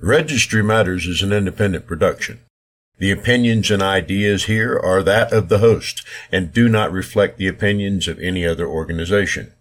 [0.00, 2.40] Registry Matters is an independent production.
[2.98, 7.48] The opinions and ideas here are that of the host and do not reflect the
[7.48, 9.54] opinions of any other organization.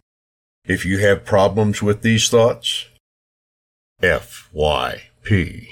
[0.66, 2.88] If you have problems with these thoughts,
[4.02, 5.68] FYP.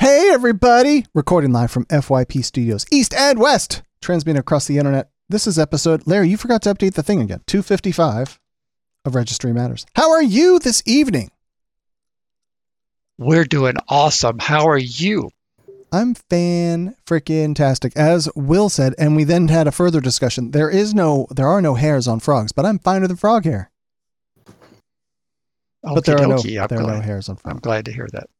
[0.00, 1.06] Hey, everybody!
[1.14, 5.10] Recording live from FYP Studios, East and West, transmitting across the internet.
[5.28, 8.40] This is episode, Larry, you forgot to update the thing again, 255
[9.04, 9.86] of Registry Matters.
[9.94, 11.30] How are you this evening?
[13.18, 14.38] We're doing awesome.
[14.38, 15.30] How are you?
[15.92, 20.52] I'm fan freaking tastic, as Will said, and we then had a further discussion.
[20.52, 23.70] There is no, there are no hairs on frogs, but I'm finer than frog hair.
[25.82, 27.54] but there are no, I'm there are no hairs on frogs.
[27.54, 28.30] I'm glad to hear that.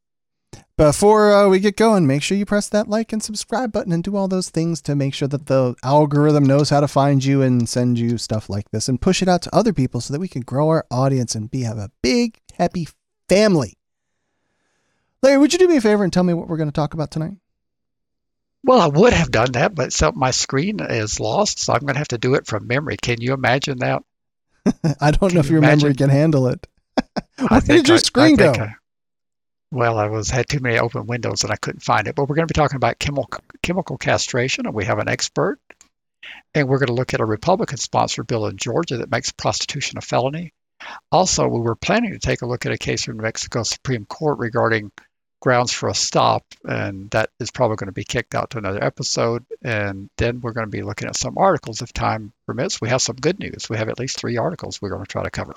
[0.80, 4.02] Before uh, we get going, make sure you press that like and subscribe button and
[4.02, 7.42] do all those things to make sure that the algorithm knows how to find you
[7.42, 10.20] and send you stuff like this and push it out to other people so that
[10.20, 12.88] we can grow our audience and be have a big happy
[13.28, 13.76] family.
[15.20, 16.94] Larry, would you do me a favor and tell me what we're going to talk
[16.94, 17.34] about tonight?
[18.64, 21.92] Well, I would have done that, but so my screen is lost, so I'm going
[21.92, 22.96] to have to do it from memory.
[22.96, 24.02] Can you imagine that?
[24.98, 26.66] I don't Can know if you your memory can handle it.
[26.96, 27.12] I
[27.48, 28.52] Where think did your I- I screen go?
[28.54, 28.74] think I-
[29.70, 32.14] well, I was had too many open windows and I couldn't find it.
[32.14, 35.58] But we're going to be talking about chemical chemical castration, and we have an expert.
[36.54, 40.00] And we're going to look at a Republican-sponsored bill in Georgia that makes prostitution a
[40.00, 40.52] felony.
[41.10, 44.04] Also, we were planning to take a look at a case from New Mexico Supreme
[44.04, 44.92] Court regarding
[45.40, 48.82] grounds for a stop, and that is probably going to be kicked out to another
[48.82, 49.44] episode.
[49.62, 52.80] And then we're going to be looking at some articles if time permits.
[52.80, 53.68] We have some good news.
[53.70, 55.54] We have at least three articles we're going to try to cover.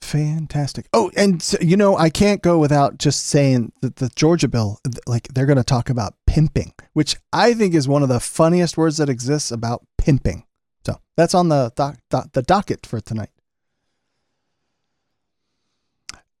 [0.00, 0.86] Fantastic.
[0.92, 4.80] Oh, and so, you know, I can't go without just saying that the Georgia bill,
[5.06, 8.76] like they're going to talk about pimping, which I think is one of the funniest
[8.76, 10.44] words that exists about pimping.
[10.86, 13.30] So that's on the doc, doc, the docket for tonight.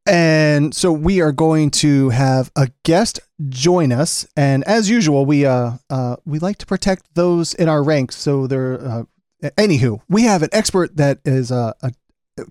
[0.06, 5.44] And so we are going to have a guest join us, and as usual, we
[5.44, 8.16] uh uh we like to protect those in our ranks.
[8.16, 9.02] So they're uh,
[9.42, 11.92] anywho, we have an expert that is uh, a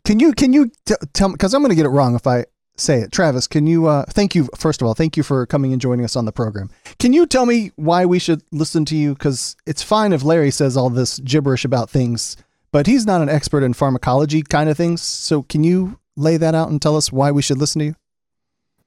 [0.03, 2.27] can you can you t- tell me because I'm going to get it wrong if
[2.27, 2.45] I
[2.77, 3.11] say it.
[3.11, 3.87] Travis, can you?
[3.87, 4.93] Uh, thank you first of all.
[4.93, 6.69] Thank you for coming and joining us on the program.
[6.97, 9.13] Can you tell me why we should listen to you?
[9.13, 12.37] Because it's fine if Larry says all this gibberish about things,
[12.71, 15.01] but he's not an expert in pharmacology kind of things.
[15.01, 17.95] So can you lay that out and tell us why we should listen to you?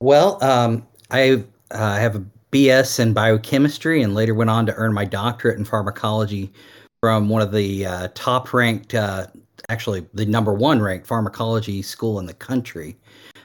[0.01, 4.93] Well, um, I uh, have a BS in biochemistry and later went on to earn
[4.93, 6.53] my doctorate in pharmacology
[7.01, 9.27] from one of the uh, top ranked, uh,
[9.69, 12.97] actually, the number one ranked pharmacology school in the country.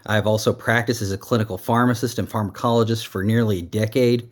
[0.05, 4.29] I've also practiced as a clinical pharmacist and pharmacologist for nearly a decade,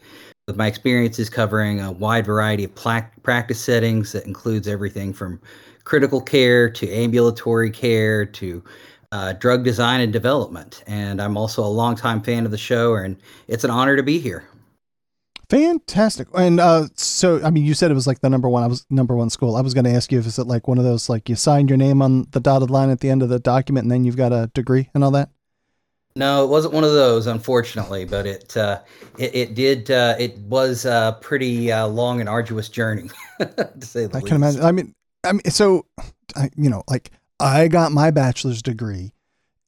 [0.48, 5.40] with my experiences covering a wide variety of practice settings that includes everything from
[5.84, 8.64] critical care to ambulatory care to
[9.12, 10.84] uh, drug design and development.
[10.88, 14.20] And I'm also a longtime fan of the show, and it's an honor to be
[14.20, 14.48] here.
[15.50, 16.28] Fantastic.
[16.34, 18.64] And uh, so, I mean, you said it was like the number one.
[18.64, 19.56] I was number one school.
[19.56, 21.70] I was going to ask you if it's like one of those like you signed
[21.70, 24.18] your name on the dotted line at the end of the document, and then you've
[24.18, 25.30] got a degree and all that.
[26.18, 28.80] No, it wasn't one of those, unfortunately, but it uh,
[29.18, 29.92] it, it did.
[29.92, 34.16] Uh, it was a pretty uh, long and arduous journey, to say the least.
[34.16, 34.28] I least.
[34.28, 34.64] can imagine.
[34.64, 34.96] I mean,
[35.26, 35.86] I mean, so,
[36.38, 37.12] I, you know, like
[37.42, 39.12] I got my bachelor's degree,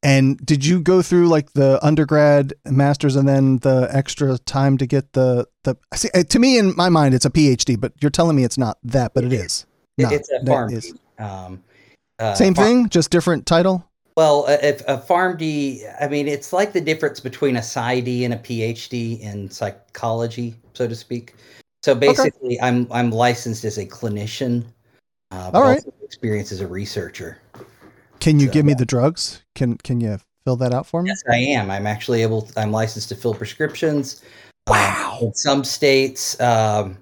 [0.02, 4.86] and did you go through like the undergrad, master's, and then the extra time to
[4.86, 5.76] get the the?
[5.94, 8.58] See, uh, to me, in my mind, it's a PhD, but you're telling me it's
[8.58, 9.66] not that, but it is.
[9.96, 10.12] It- not.
[10.12, 10.72] it's a farm.
[10.72, 11.62] is- Um,
[12.20, 13.84] uh, Same farm- thing, just different title.
[14.16, 18.34] Well, a, if a PharmD, I mean, it's like the difference between a PsyD and
[18.34, 21.34] a PhD in psychology, so to speak.
[21.84, 24.64] So basically, I'm I'm licensed as a clinician,
[25.30, 25.76] uh, but All right.
[25.78, 27.38] also experienced as a researcher.
[28.20, 29.42] Can you So- give me the drugs?
[29.54, 31.10] Can Can you fill that out for me?
[31.10, 31.70] Yes, I am.
[31.70, 32.48] I'm actually able.
[32.56, 34.22] I'm licensed to fill prescriptions.
[34.66, 35.18] Um, Wow.
[35.22, 36.98] in some states, um,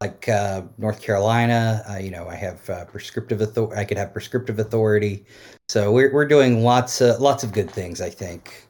[0.00, 3.80] like uh, North Carolina, uh, you know, I have uh, prescriptive authority.
[3.80, 5.24] I could have prescriptive authority.
[5.68, 8.00] So we're we're doing lots of lots of good things.
[8.00, 8.62] I think.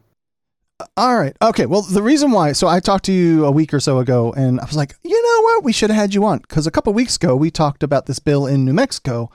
[0.98, 1.34] All right.
[1.41, 1.65] Okay.
[1.65, 4.60] Well, the reason why, so I talked to you a week or so ago, and
[4.60, 5.65] I was like, you know what?
[5.65, 8.19] We should have had you on because a couple weeks ago we talked about this
[8.19, 9.31] bill in New Mexico.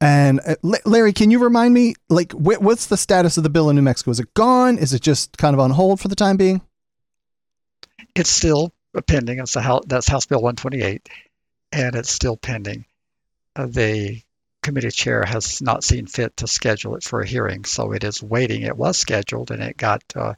[0.00, 3.70] And uh, Larry, can you remind me, like, wh- what's the status of the bill
[3.70, 4.10] in New Mexico?
[4.10, 4.78] Is it gone?
[4.78, 6.60] Is it just kind of on hold for the time being?
[8.14, 8.72] It's still
[9.06, 9.38] pending.
[9.38, 11.08] It's a House, that's House Bill 128,
[11.72, 12.84] and it's still pending.
[13.54, 14.22] Uh, the
[14.62, 18.22] committee chair has not seen fit to schedule it for a hearing, so it is
[18.22, 18.62] waiting.
[18.62, 20.34] It was scheduled, and it got uh,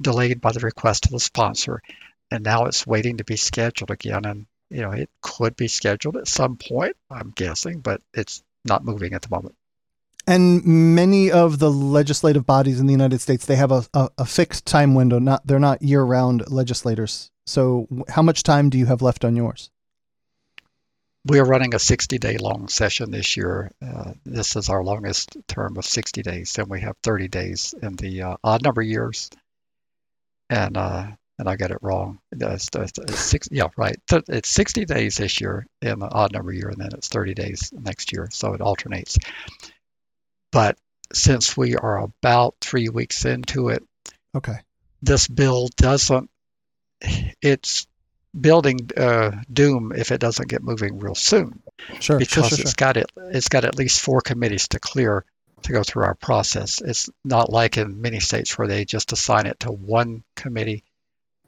[0.00, 1.80] delayed by the request of the sponsor,
[2.30, 4.24] and now it's waiting to be scheduled again.
[4.24, 8.84] And you know, it could be scheduled at some point, I'm guessing, but it's not
[8.84, 9.56] moving at the moment.
[10.26, 14.24] And many of the legislative bodies in the United States, they have a, a, a
[14.24, 15.18] fixed time window.
[15.18, 17.30] Not they're not year round legislators.
[17.44, 19.70] So, how much time do you have left on yours?
[21.24, 23.70] We are running a 60 day long session this year.
[23.80, 26.52] Uh, this is our longest term of 60 days.
[26.52, 29.30] Then we have 30 days in the uh, odd number years.
[30.50, 31.06] And uh,
[31.42, 32.20] and I got it wrong.
[32.30, 33.96] It's, it's, it's six, yeah, right.
[34.28, 37.72] It's 60 days this year in an odd number year, and then it's 30 days
[37.72, 38.28] next year.
[38.30, 39.18] So it alternates.
[40.52, 40.78] But
[41.12, 43.82] since we are about three weeks into it,
[44.36, 44.58] okay,
[45.02, 46.30] this bill doesn't.
[47.42, 47.88] It's
[48.40, 51.60] building uh, doom if it doesn't get moving real soon.
[51.98, 53.10] Sure, because sure, sure, it's got it.
[53.16, 55.24] It's got at least four committees to clear
[55.62, 56.80] to go through our process.
[56.80, 60.84] It's not like in many states where they just assign it to one committee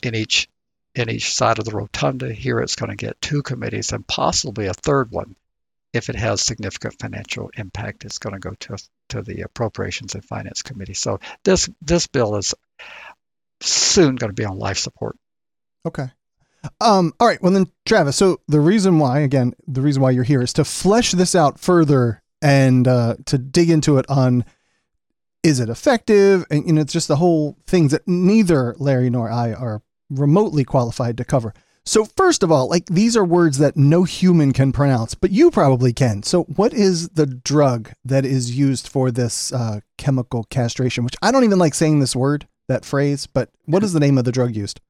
[0.02, 0.49] in each
[0.94, 2.32] in each side of the rotunda.
[2.32, 5.35] Here it's going to get two committees and possibly a third one
[5.93, 8.05] if it has significant financial impact.
[8.05, 8.76] It's going to go to
[9.11, 10.94] to the Appropriations and Finance Committee.
[10.94, 12.55] So this this bill is
[13.61, 15.17] soon going to be on life support.
[15.87, 16.08] Okay.
[16.81, 17.43] Um, all right.
[17.43, 18.17] Well, then, Travis.
[18.17, 21.61] So the reason why, again, the reason why you're here is to flesh this out
[21.61, 24.44] further and uh, to dig into it on
[25.44, 29.82] is it effective, and it's just the whole things that neither Larry nor I are
[30.11, 31.55] remotely qualified to cover.
[31.85, 35.50] So first of all, like these are words that no human can pronounce, but you
[35.50, 36.23] probably can.
[36.23, 41.05] So what is the drug that is used for this uh, chemical castration?
[41.05, 44.17] Which I don't even like saying this word, that phrase, but what is the name
[44.17, 44.81] of the drug used?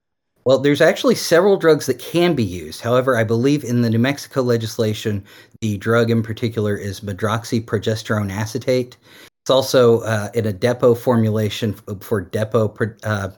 [0.45, 2.81] Well, there's actually several drugs that can be used.
[2.81, 5.25] However, I believe in the New Mexico legislation,
[5.63, 8.99] the drug in particular is medroxyprogesterone acetate.
[9.45, 13.29] It's also uh, in a depot formulation for depot uh,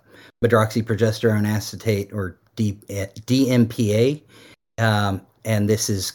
[0.44, 4.23] medroxyprogesterone acetate or D- DMPA.
[4.79, 6.12] Um, and this is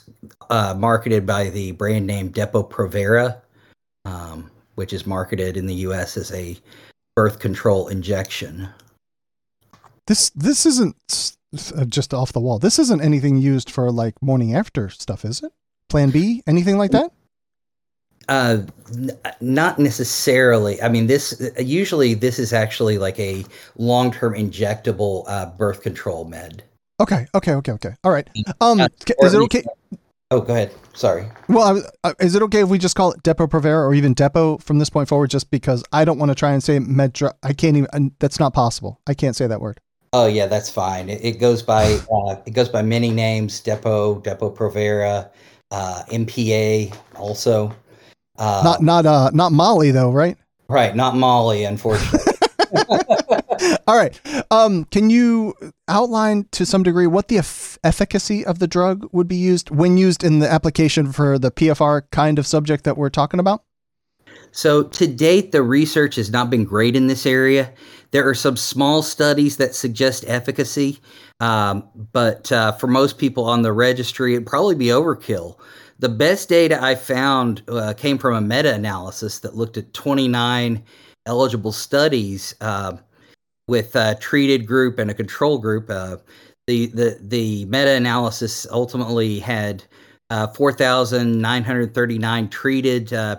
[0.49, 3.41] uh, marketed by the brand name Depo-Provera,
[4.05, 6.15] um, which is marketed in the U.S.
[6.15, 6.57] as a
[7.13, 8.69] birth control injection.
[10.07, 11.35] This this isn't
[11.75, 12.59] uh, just off the wall.
[12.59, 15.51] This isn't anything used for like morning after stuff, is it?
[15.89, 17.11] Plan B, anything like that?
[18.31, 19.12] Uh, n-
[19.42, 20.81] not necessarily.
[20.81, 23.44] I mean, this usually this is actually like a
[23.75, 26.63] long-term injectable uh, birth control med.
[27.01, 27.94] Okay, okay, okay, okay.
[28.06, 28.25] All right.
[28.62, 28.88] Um, uh,
[29.22, 29.66] is it okay?
[30.31, 30.74] Oh, go ahead.
[30.94, 31.25] Sorry.
[31.50, 34.63] Well, uh, is it okay if we just call it Depo Provera or even Depo
[34.63, 35.30] from this point forward?
[35.30, 38.16] Just because I don't want to try and say Medra, I can't even.
[38.19, 39.01] That's not possible.
[39.07, 39.81] I can't say that word.
[40.13, 41.10] Oh yeah, that's fine.
[41.10, 45.30] It, it goes by uh, it goes by many names: Depo, Depo Provera,
[45.72, 47.75] uh, MPA, also.
[48.38, 50.38] Uh, not not uh not Molly though, right?
[50.68, 52.19] Right, not Molly, unfortunately.
[53.88, 54.19] All right.
[54.50, 55.54] Um, can you
[55.88, 59.98] outline to some degree what the eff- efficacy of the drug would be used when
[59.98, 63.63] used in the application for the PFR kind of subject that we're talking about?
[64.54, 67.72] So, to date, the research has not been great in this area.
[68.12, 71.00] There are some small studies that suggest efficacy,
[71.39, 75.57] um, but uh, for most people on the registry, it'd probably be overkill.
[76.01, 80.83] The best data I found uh, came from a meta analysis that looked at 29
[81.27, 82.98] eligible studies uh,
[83.68, 85.92] with a treated group and a control group.
[85.92, 86.18] Uh,
[86.65, 89.83] the the the meta analysis ultimately had
[90.31, 93.36] uh, 4,939 treated uh,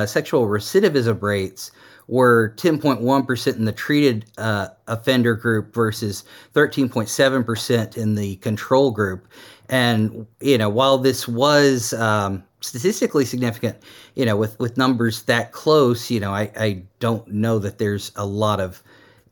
[0.05, 1.71] sexual recidivism rates
[2.09, 6.23] were 10.1% in the treated uh, offender group versus
[6.55, 9.27] 13.7% in the control group.
[9.69, 13.77] And, you know, while this was um, statistically significant,
[14.15, 18.11] you know, with, with numbers that close, you know, I, I don't know that there's
[18.15, 18.81] a lot of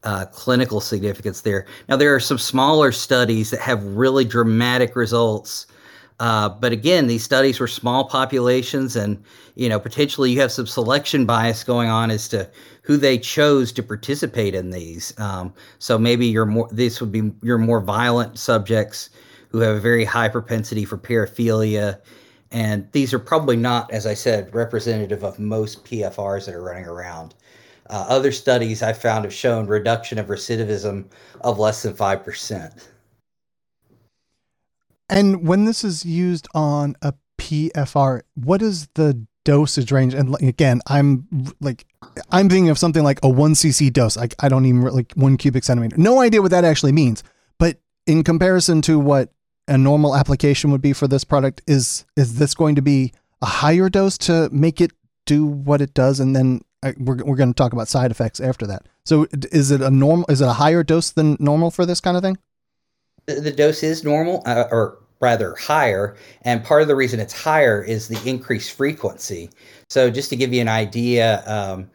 [0.03, 1.65] uh, clinical significance there.
[1.89, 5.65] Now, there are some smaller studies that have really dramatic results.
[6.19, 9.23] Uh, but again, these studies were small populations, and
[9.55, 12.49] you know potentially you have some selection bias going on as to
[12.81, 15.17] who they chose to participate in these.
[15.19, 19.11] Um, so maybe you're more this would be your more violent subjects
[19.49, 21.99] who have a very high propensity for paraphilia,
[22.51, 26.85] and these are probably not, as I said, representative of most PFRs that are running
[26.85, 27.35] around.
[27.89, 31.05] Uh, other studies I found have shown reduction of recidivism
[31.41, 32.89] of less than five percent.
[35.09, 40.13] And when this is used on a PFR, what is the dosage range?
[40.13, 41.27] And again, I'm
[41.61, 41.85] like,
[42.31, 44.17] I'm thinking of something like a one cc dose.
[44.17, 45.97] Like I don't even like one cubic centimeter.
[45.97, 47.23] No idea what that actually means.
[47.57, 49.31] But in comparison to what
[49.67, 53.45] a normal application would be for this product, is is this going to be a
[53.45, 54.91] higher dose to make it
[55.25, 56.19] do what it does?
[56.19, 58.87] And then I, we're we're going to talk about side effects after that.
[59.05, 60.25] So is it a normal?
[60.29, 62.37] Is it a higher dose than normal for this kind of thing?
[63.27, 67.83] The, dose is normal, uh, or rather higher, and part of the reason it's higher
[67.83, 69.49] is the increased frequency.
[69.89, 71.89] So just to give you an idea, um,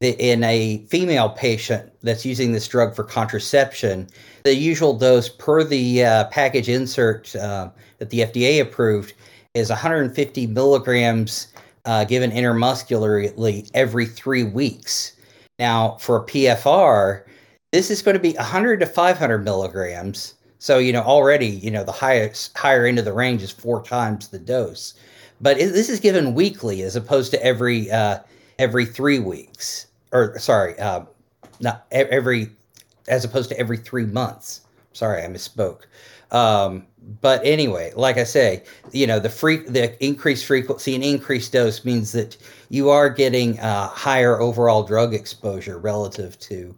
[0.00, 4.08] in a female patient that's using this drug for contraception,
[4.44, 9.14] the usual dose per the uh, package insert uh, that the FDA approved
[9.54, 11.48] is 150 milligrams
[11.84, 15.16] uh, given intramuscularly every three weeks.
[15.58, 17.24] Now, for a PFR,
[17.72, 20.34] this is going to be 100 to 500 milligrams.
[20.58, 23.82] So, you know, already, you know, the highest higher end of the range is four
[23.82, 24.94] times the dose.
[25.40, 28.20] But it, this is given weekly as opposed to every uh,
[28.58, 31.04] every three weeks, or sorry, uh,
[31.60, 32.50] not every
[33.08, 34.62] as opposed to every three months.
[34.92, 35.82] Sorry, I misspoke.
[36.30, 36.86] Um,
[37.20, 41.84] but anyway, like I say, you know, the free the increased frequency and increased dose
[41.84, 42.36] means that
[42.70, 46.74] you are getting uh, higher overall drug exposure relative to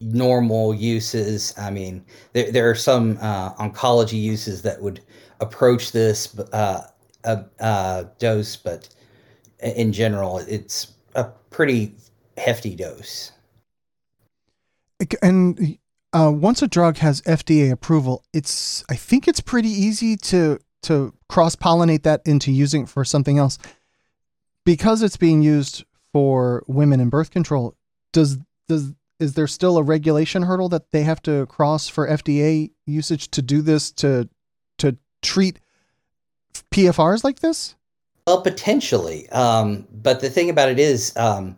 [0.00, 1.54] normal uses.
[1.58, 5.00] I mean, there, there are some uh, oncology uses that would
[5.40, 6.86] approach this uh,
[7.24, 8.88] uh, dose, but
[9.60, 11.94] in general, it's a pretty
[12.36, 13.32] hefty dose.
[15.22, 15.78] And
[16.12, 21.14] uh, once a drug has FDA approval, it's I think it's pretty easy to to
[21.28, 23.58] cross pollinate that into using it for something else
[24.64, 27.76] because it's being used for women in birth control.
[28.12, 28.38] Does
[28.68, 33.30] does is there still a regulation hurdle that they have to cross for FDA usage
[33.32, 34.28] to do this to
[34.78, 35.60] to treat
[36.72, 37.76] PFRs like this?
[38.26, 39.28] Well, potentially.
[39.30, 41.56] Um, but the thing about it is, um,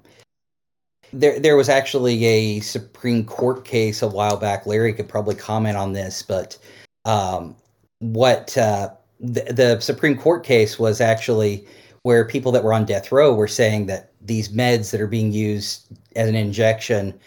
[1.13, 4.67] there, there was actually a Supreme Court case a while back.
[4.67, 6.59] Larry could probably comment on this, but
[7.05, 7.55] um,
[7.99, 8.91] what uh,
[9.21, 11.67] the, the Supreme Court case was actually
[12.03, 15.33] where people that were on death row were saying that these meds that are being
[15.33, 17.19] used as an injection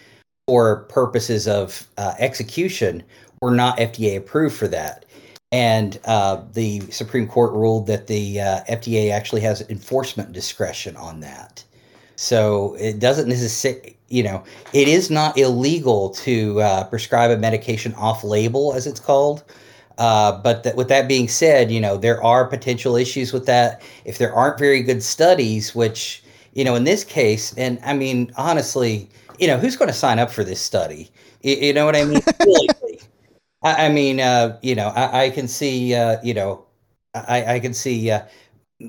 [0.48, 3.04] for purposes of uh, execution
[3.42, 5.06] were not FDA approved for that.
[5.52, 11.20] And uh, the Supreme Court ruled that the uh, FDA actually has enforcement discretion on
[11.22, 11.64] that.
[12.16, 17.94] So it doesn't necessarily, you know, it is not illegal to uh, prescribe a medication
[17.96, 19.44] off label, as it's called.
[19.98, 23.82] Uh, but that, with that being said, you know, there are potential issues with that.
[24.04, 26.22] If there aren't very good studies, which,
[26.54, 30.20] you know, in this case, and I mean, honestly, you know, who's going to sign
[30.20, 31.10] up for this study?
[31.42, 32.22] You, you know what I mean?
[33.64, 36.66] I, I, mean, uh, you know, I, I can see, uh, you know,
[37.16, 38.22] I, I can see uh,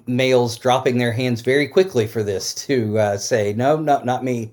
[0.06, 4.50] males dropping their hands very quickly for this to uh, say no no not me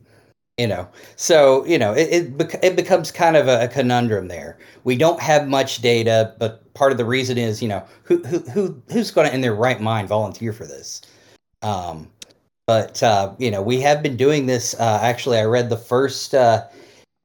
[0.57, 4.59] you know so you know it it, it becomes kind of a, a, conundrum there
[4.83, 8.39] we don't have much data but part of the reason is you know who who,
[8.51, 11.01] who who's going to in their right mind volunteer for this
[11.63, 12.07] um
[12.67, 16.33] but uh, you know we have been doing this uh, actually i read the first
[16.33, 16.65] uh,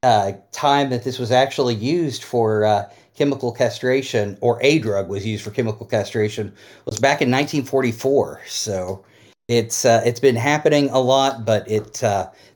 [0.03, 5.27] uh time that this was actually used for uh, chemical castration or a drug was
[5.27, 6.53] used for chemical castration
[6.87, 9.05] was back in 1944 so
[9.49, 12.03] it's uh, it's been happening a lot but it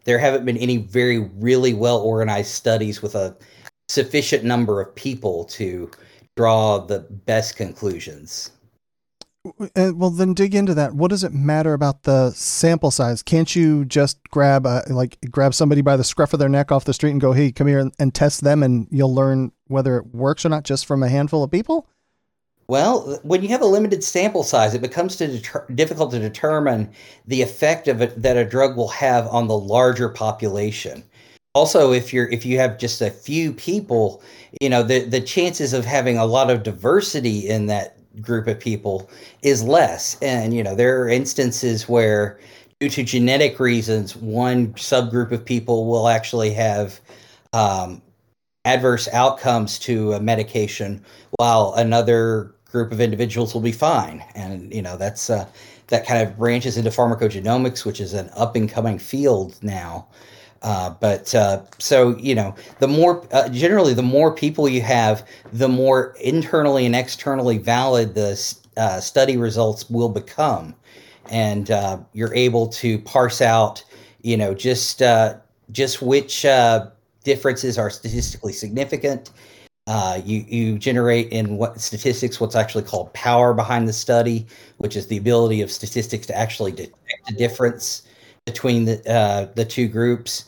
[0.05, 3.37] there haven't been any very really well organized studies with a
[3.89, 5.91] sufficient number of people to
[6.37, 8.51] draw the best conclusions
[9.45, 10.95] uh, well, then dig into that.
[10.95, 13.23] What does it matter about the sample size?
[13.23, 16.85] Can't you just grab a, like grab somebody by the scruff of their neck off
[16.85, 19.97] the street and go, "Hey, come here and, and test them," and you'll learn whether
[19.97, 21.89] it works or not just from a handful of people?
[22.69, 26.91] Well, when you have a limited sample size, it becomes to difficult to determine
[27.27, 31.03] the effect of it that a drug will have on the larger population.
[31.55, 34.23] Also, if you're if you have just a few people,
[34.61, 38.61] you know the the chances of having a lot of diversity in that group of
[38.61, 39.09] people
[39.43, 40.17] is less.
[40.21, 42.39] And, you know, there are instances where,
[42.81, 47.01] due to genetic reasons, one subgroup of people will actually have
[47.53, 48.03] um,
[48.65, 51.05] adverse outcomes to a medication,
[51.39, 54.25] while another group of individuals will be fine.
[54.35, 55.47] And, you know, that's uh,
[55.89, 60.07] that kind of branches into pharmacogenomics, which is an up and coming field now.
[60.63, 65.27] Uh, but uh, so you know, the more uh, generally, the more people you have,
[65.53, 70.75] the more internally and externally valid the uh, study results will become,
[71.31, 73.83] and uh, you're able to parse out,
[74.23, 75.35] you know, just uh,
[75.73, 76.47] just which
[77.25, 79.31] differences are statistically significant.
[80.25, 84.47] you you generate in what statistics what's actually called power behind the study,
[84.79, 88.03] which is the ability of statistics to actually detect a difference
[88.47, 90.45] between the the two groups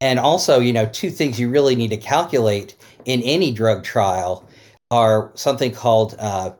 [0.00, 4.48] and also, you know, two things you really need to calculate in any drug trial
[4.90, 6.50] are something called uh,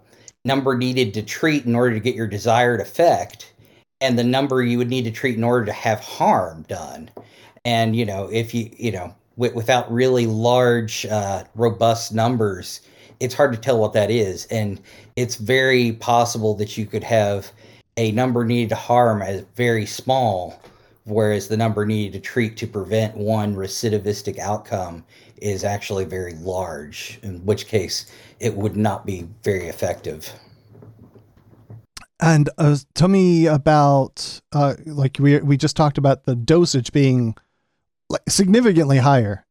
[0.45, 3.53] number needed to treat in order to get your desired effect,
[4.01, 7.11] and the number you would need to treat in order to have harm done.
[7.65, 12.81] And you know, if you you know, w- without really large, uh, robust numbers,
[13.21, 14.47] it's hard to tell what that is.
[14.47, 14.81] And
[15.17, 17.51] it's very possible that you could have
[17.97, 20.61] a number needed to harm as very small,
[21.05, 25.05] whereas the number needed to treat to prevent one recidivistic outcome
[25.37, 30.33] is actually very large, in which case it would not be very effective.
[32.21, 37.35] And uh, tell me about, uh, like we we just talked about the dosage being
[38.09, 39.45] like significantly higher.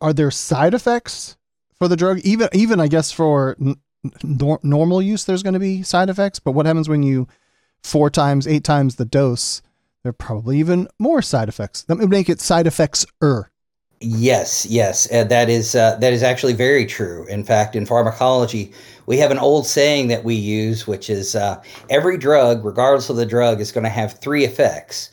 [0.00, 1.36] Are there side effects
[1.78, 2.20] for the drug?
[2.20, 3.76] Even even I guess for n-
[4.62, 6.38] normal use, there's going to be side effects.
[6.38, 7.28] But what happens when you
[7.82, 9.60] four times, eight times the dose?
[10.04, 11.82] There are probably even more side effects.
[11.84, 13.50] That would make it side effects er.
[14.00, 17.24] Yes, yes, uh, that is uh, that is actually very true.
[17.28, 18.70] In fact, in pharmacology,
[19.06, 23.16] we have an old saying that we use, which is uh, every drug, regardless of
[23.16, 25.10] the drug, is going to have three effects.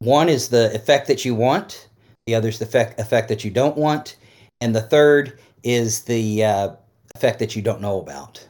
[0.00, 1.88] One is the effect that you want.
[2.26, 4.16] The other is the effect, effect that you don't want,
[4.60, 6.70] and the third is the uh,
[7.14, 8.44] effect that you don't know about.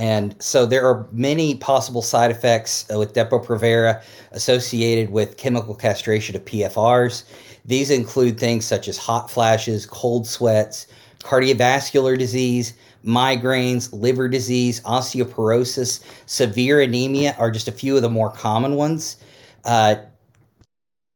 [0.00, 6.34] And so there are many possible side effects uh, with Depo-Provera associated with chemical castration
[6.34, 7.24] of PFRs.
[7.66, 10.86] These include things such as hot flashes, cold sweats,
[11.18, 12.72] cardiovascular disease,
[13.04, 19.18] migraines, liver disease, osteoporosis, severe anemia are just a few of the more common ones.
[19.66, 19.96] Uh,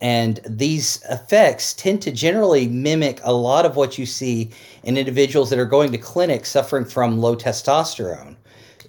[0.02, 4.50] and these effects tend to generally mimic a lot of what you see
[4.82, 8.36] in individuals that are going to clinic suffering from low testosterone.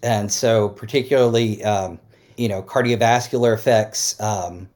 [0.06, 2.00] And so, particularly, um,
[2.38, 4.70] you know, cardiovascular effects, um,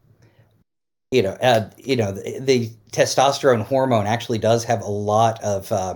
[1.11, 5.71] you know, uh, you know, the, the, testosterone hormone actually does have a lot of
[5.71, 5.95] uh,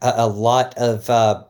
[0.00, 1.44] a, lot of uh,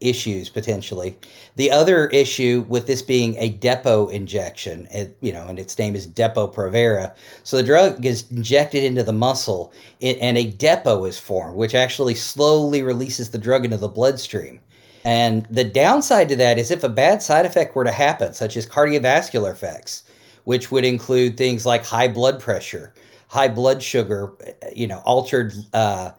[0.00, 1.16] issues potentially.
[1.54, 5.94] The other issue with this being a depot injection, it, you know, and its name
[5.94, 7.14] is Depo-Provera.
[7.44, 12.16] So the drug is injected into the muscle, and a depot is formed, which actually
[12.16, 14.58] slowly releases the drug into the bloodstream.
[15.04, 18.56] And the downside to that is if a bad side effect were to happen, such
[18.56, 20.04] as cardiovascular effects,
[20.44, 22.94] which would include things like high blood pressure,
[23.28, 24.32] high blood sugar,
[24.74, 26.12] you know, altered uh,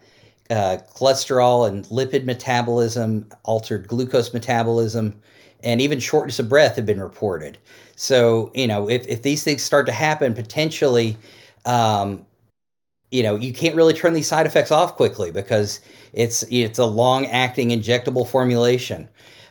[0.49, 5.15] uh, cholesterol and lipid metabolism, altered glucose metabolism,
[5.63, 7.57] and even shortness of breath have been reported.
[7.95, 11.17] So, you know, if, if these things start to happen, potentially,
[11.65, 12.25] um,
[13.13, 15.79] you know, you can't really turn these side effects off quickly because
[16.13, 19.07] it's it's a long acting injectable formulation.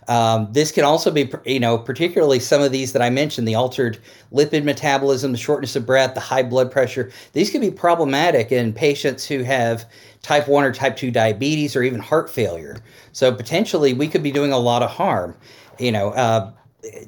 [0.09, 3.55] Um, this can also be, you know, particularly some of these that I mentioned, the
[3.55, 3.98] altered
[4.33, 7.12] lipid metabolism, the shortness of breath, the high blood pressure.
[7.35, 9.88] These can be problematic in patients who have
[10.22, 12.79] type 1 or type 2 diabetes or even heart failure.
[13.12, 15.37] So potentially we could be doing a lot of harm.
[15.79, 16.51] You know, uh,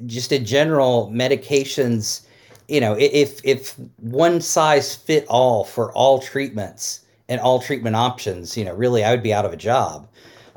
[0.05, 2.24] just in general, medications,
[2.67, 8.57] you know, if, if one size fit all for all treatments and all treatment options,
[8.57, 10.07] you know, really I would be out of a job.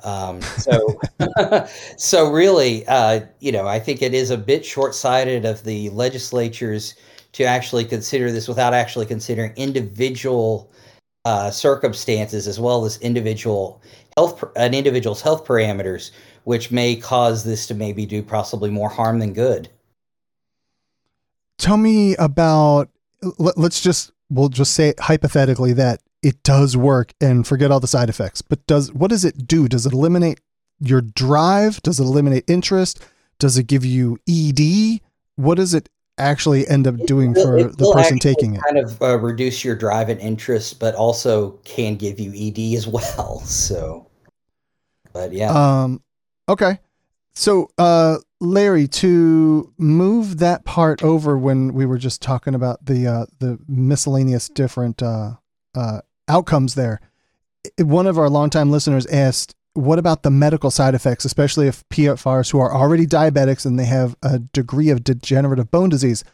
[0.05, 1.01] Um, so,
[1.97, 6.95] so really, uh, you know, I think it is a bit short-sighted of the legislatures
[7.33, 10.71] to actually consider this without actually considering individual
[11.25, 13.83] uh, circumstances as well as individual
[14.17, 16.11] health an individual's health parameters,
[16.45, 19.69] which may cause this to maybe do possibly more harm than good.
[21.59, 22.89] Tell me about.
[23.39, 27.87] Let, let's just we'll just say hypothetically that it does work and forget all the
[27.87, 28.43] side effects.
[28.43, 29.69] But does what does it do?
[29.69, 30.41] Does it eliminate
[30.81, 31.83] your drive?
[31.83, 33.05] Does it eliminate interest?
[33.39, 35.01] Does it give you ED?
[35.37, 38.63] What does it actually end up doing will, for the person taking it.
[38.63, 42.87] Kind of uh, reduce your drive and interest, but also can give you ED as
[43.17, 43.41] well.
[43.41, 44.07] So,
[45.13, 45.51] but yeah.
[45.53, 46.03] Um.
[46.49, 46.79] Okay.
[47.39, 53.07] So, uh, Larry, to move that part over when we were just talking about the
[53.07, 55.35] uh, the miscellaneous different uh,
[55.73, 57.01] uh, outcomes there,
[57.79, 62.51] one of our longtime listeners asked what about the medical side effects, especially if PFRs
[62.51, 66.25] who are already diabetics and they have a degree of degenerative bone disease?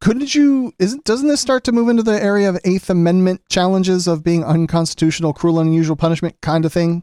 [0.00, 0.72] Couldn't you?
[0.78, 4.44] Isn't doesn't this start to move into the area of Eighth Amendment challenges of being
[4.44, 7.02] unconstitutional, cruel, and unusual punishment kind of thing?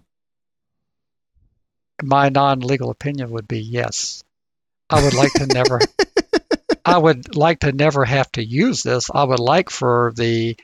[2.04, 4.24] My non-legal opinion would be yes.
[4.90, 5.80] I would like to never.
[6.86, 9.10] I would like to never have to use this.
[9.14, 10.56] I would like for the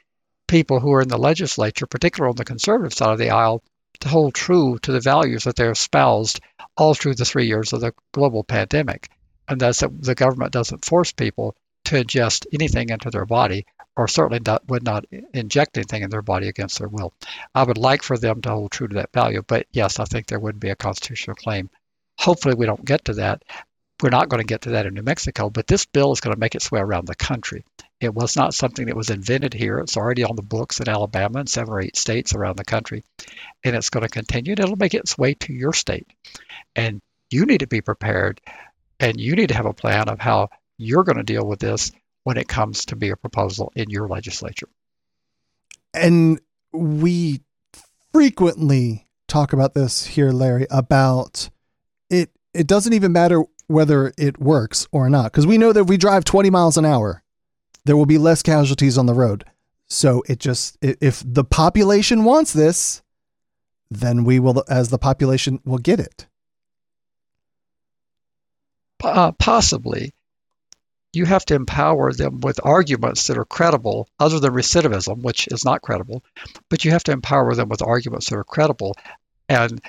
[0.47, 3.63] people who are in the legislature, particularly on the conservative side of the aisle,
[4.01, 6.41] to hold true to the values that they espoused
[6.77, 9.09] all through the three years of the global pandemic.
[9.47, 13.65] And that's that the government doesn't force people to ingest anything into their body,
[14.01, 17.13] or certainly not, would not inject anything in their body against their will.
[17.53, 20.25] I would like for them to hold true to that value, but yes, I think
[20.25, 21.69] there would be a constitutional claim.
[22.17, 23.43] Hopefully, we don't get to that.
[24.01, 26.33] We're not going to get to that in New Mexico, but this bill is going
[26.33, 27.63] to make its way around the country.
[27.99, 29.77] It was not something that was invented here.
[29.77, 33.03] It's already on the books in Alabama and seven or eight states around the country.
[33.63, 36.07] And it's going to continue it'll make its way to your state.
[36.75, 38.41] And you need to be prepared
[38.99, 41.91] and you need to have a plan of how you're going to deal with this
[42.23, 44.69] when it comes to be a proposal in your legislature.
[45.93, 46.39] And
[46.71, 47.41] we
[48.13, 51.49] frequently talk about this here, Larry, about
[52.09, 52.29] it.
[52.53, 55.97] It doesn't even matter whether it works or not, because we know that if we
[55.97, 57.23] drive 20 miles an hour,
[57.85, 59.45] there will be less casualties on the road.
[59.87, 63.01] So it just, if the population wants this,
[63.89, 66.27] then we will, as the population will get it.
[69.03, 70.13] Uh, possibly
[71.13, 75.65] you have to empower them with arguments that are credible, other than recidivism, which is
[75.65, 76.23] not credible,
[76.69, 78.95] but you have to empower them with arguments that are credible.
[79.49, 79.81] And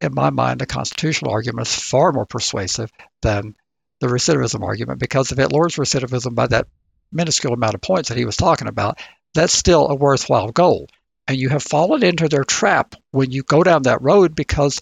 [0.00, 2.90] in my mind, the constitutional argument is far more persuasive
[3.22, 3.54] than
[4.00, 6.66] the recidivism argument because if it lowers recidivism by that
[7.12, 8.98] minuscule amount of points that he was talking about,
[9.34, 10.88] that's still a worthwhile goal.
[11.26, 14.80] And you have fallen into their trap when you go down that road because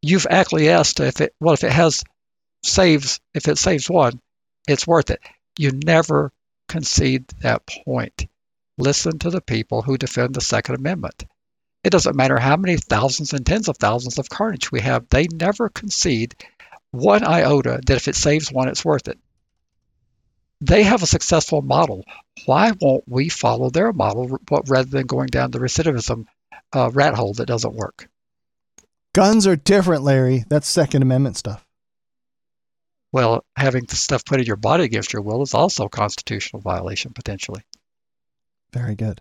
[0.00, 2.02] you've acquiesced if it well if it has
[2.64, 4.20] saves if it saves one
[4.66, 5.20] it's worth it.
[5.58, 6.32] You never
[6.68, 8.26] concede that point.
[8.78, 11.24] Listen to the people who defend the Second Amendment.
[11.84, 15.26] It doesn't matter how many thousands and tens of thousands of carnage we have, they
[15.26, 16.34] never concede
[16.92, 19.18] one iota that if it saves one, it's worth it.
[20.60, 22.04] They have a successful model.
[22.46, 26.26] Why won't we follow their model rather than going down the recidivism
[26.72, 28.08] uh, rat hole that doesn't work?
[29.12, 30.44] Guns are different, Larry.
[30.48, 31.66] That's Second Amendment stuff.
[33.12, 37.12] Well, having stuff put in your body against your will is also a constitutional violation
[37.12, 37.62] potentially.
[38.72, 39.20] Very good.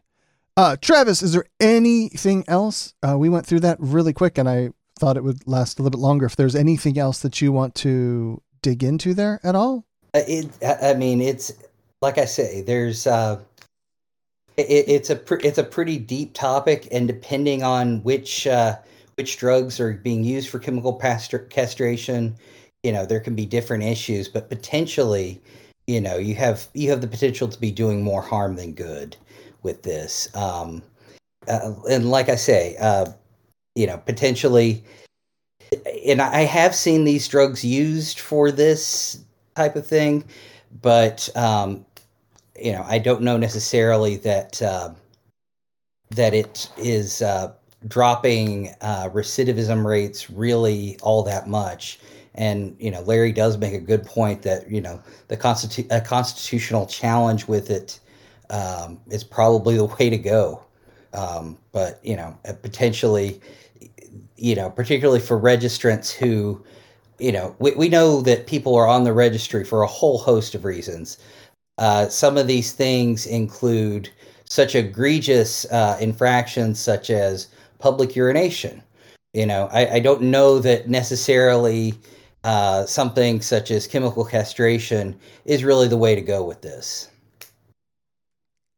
[0.55, 2.93] Uh, Travis, is there anything else?
[3.03, 5.97] Uh, we went through that really quick, and I thought it would last a little
[5.97, 6.25] bit longer.
[6.25, 10.49] If there's anything else that you want to dig into there at all, uh, it,
[10.61, 11.51] I mean, it's
[12.01, 13.39] like I say, there's uh,
[14.57, 18.77] it, it's a pr- it's a pretty deep topic, and depending on which uh,
[19.15, 22.35] which drugs are being used for chemical castration,
[22.83, 25.41] you know there can be different issues but potentially
[25.87, 29.15] you know you have you have the potential to be doing more harm than good
[29.63, 30.33] with this.
[30.35, 30.81] Um
[31.47, 33.05] uh, and like i say uh
[33.75, 34.83] you know potentially
[36.07, 39.23] and i have seen these drugs used for this
[39.55, 40.23] type of thing
[40.81, 41.85] but um
[42.59, 44.91] you know i don't know necessarily that uh
[46.11, 47.51] that it is uh
[47.87, 51.99] dropping uh recidivism rates really all that much
[52.35, 56.01] and you know, Larry does make a good point that you know the constitu- a
[56.01, 57.99] constitutional challenge with it
[58.49, 60.63] um, is probably the way to go.
[61.13, 63.41] Um, but you know, uh, potentially,
[64.37, 66.63] you know, particularly for registrants who,
[67.19, 70.55] you know, we, we know that people are on the registry for a whole host
[70.55, 71.17] of reasons.
[71.77, 74.09] Uh, some of these things include
[74.49, 77.47] such egregious uh, infractions such as
[77.79, 78.81] public urination.
[79.33, 81.93] You know, I, I don't know that necessarily
[82.43, 87.09] uh, something such as chemical castration is really the way to go with this.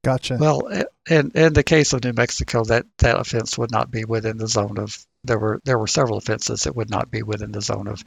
[0.04, 0.38] Gotcha.
[0.38, 0.67] Well,
[1.10, 4.49] in in the case of New Mexico, that that offense would not be within the
[4.49, 7.88] zone of there were there were several offenses that would not be within the zone
[7.88, 8.04] of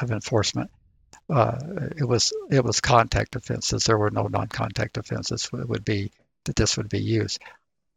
[0.00, 0.70] of enforcement.
[1.30, 1.58] Uh,
[1.96, 3.84] it was it was contact offenses.
[3.84, 5.48] There were no non-contact offenses.
[5.52, 6.12] It would be
[6.44, 7.40] that this would be used.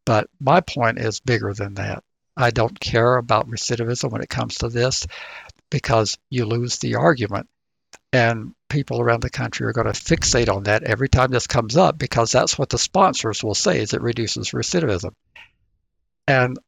[0.05, 2.03] But my point is bigger than that.
[2.37, 5.05] I don't care about recidivism when it comes to this
[5.71, 7.49] because you lose the argument.
[8.13, 11.75] And people around the country are going to fixate on that every time this comes
[11.77, 15.13] up because that's what the sponsors will say is it reduces recidivism.
[16.27, 16.59] And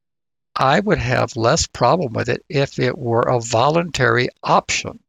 [0.55, 4.99] I would have less problem with it if it were a voluntary option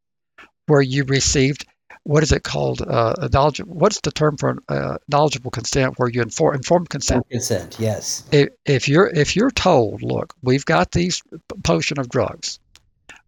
[0.67, 1.67] where you received
[2.05, 2.83] what is it called?
[2.83, 3.75] Uh, knowledgeable.
[3.75, 5.95] What's the term for uh, knowledgeable consent?
[5.99, 7.29] Where you inform informed consent.
[7.31, 8.25] Consent, yes.
[8.31, 11.23] If, if you're if you're told, look, we've got these
[11.63, 12.61] potion of drugs,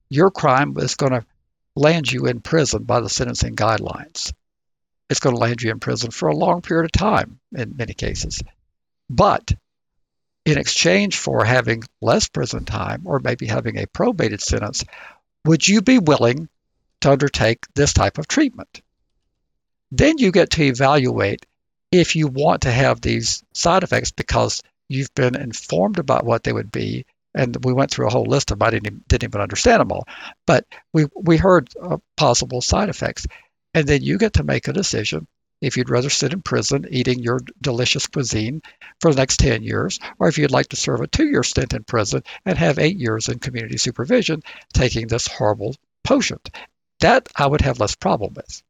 [0.09, 1.25] your crime is going to
[1.75, 4.33] land you in prison by the sentencing guidelines.
[5.09, 7.95] It's going to land you in prison for a long period of time in many
[7.95, 8.43] cases.
[9.09, 9.53] But
[10.45, 14.85] in exchange for having less prison time or maybe having a probated sentence,
[15.45, 16.49] would you be willing
[17.01, 18.83] to undertake this type of treatment?
[19.93, 21.47] Then you get to evaluate
[21.93, 26.53] if you want to have these side effects because you've been informed about what they
[26.53, 28.67] would be and we went through a whole list of them.
[28.67, 30.09] I didn't even, didn't even understand them all,
[30.47, 33.27] but we we heard uh, possible side effects,
[33.75, 35.29] and then you get to make a decision
[35.61, 38.63] if you'd rather sit in prison eating your delicious cuisine
[39.01, 41.85] for the next 10 years, or if you'd like to serve a two-year stint in
[41.85, 46.39] prison and have eight years in community supervision taking this horrible potion.
[47.01, 48.63] that I would have less problem with.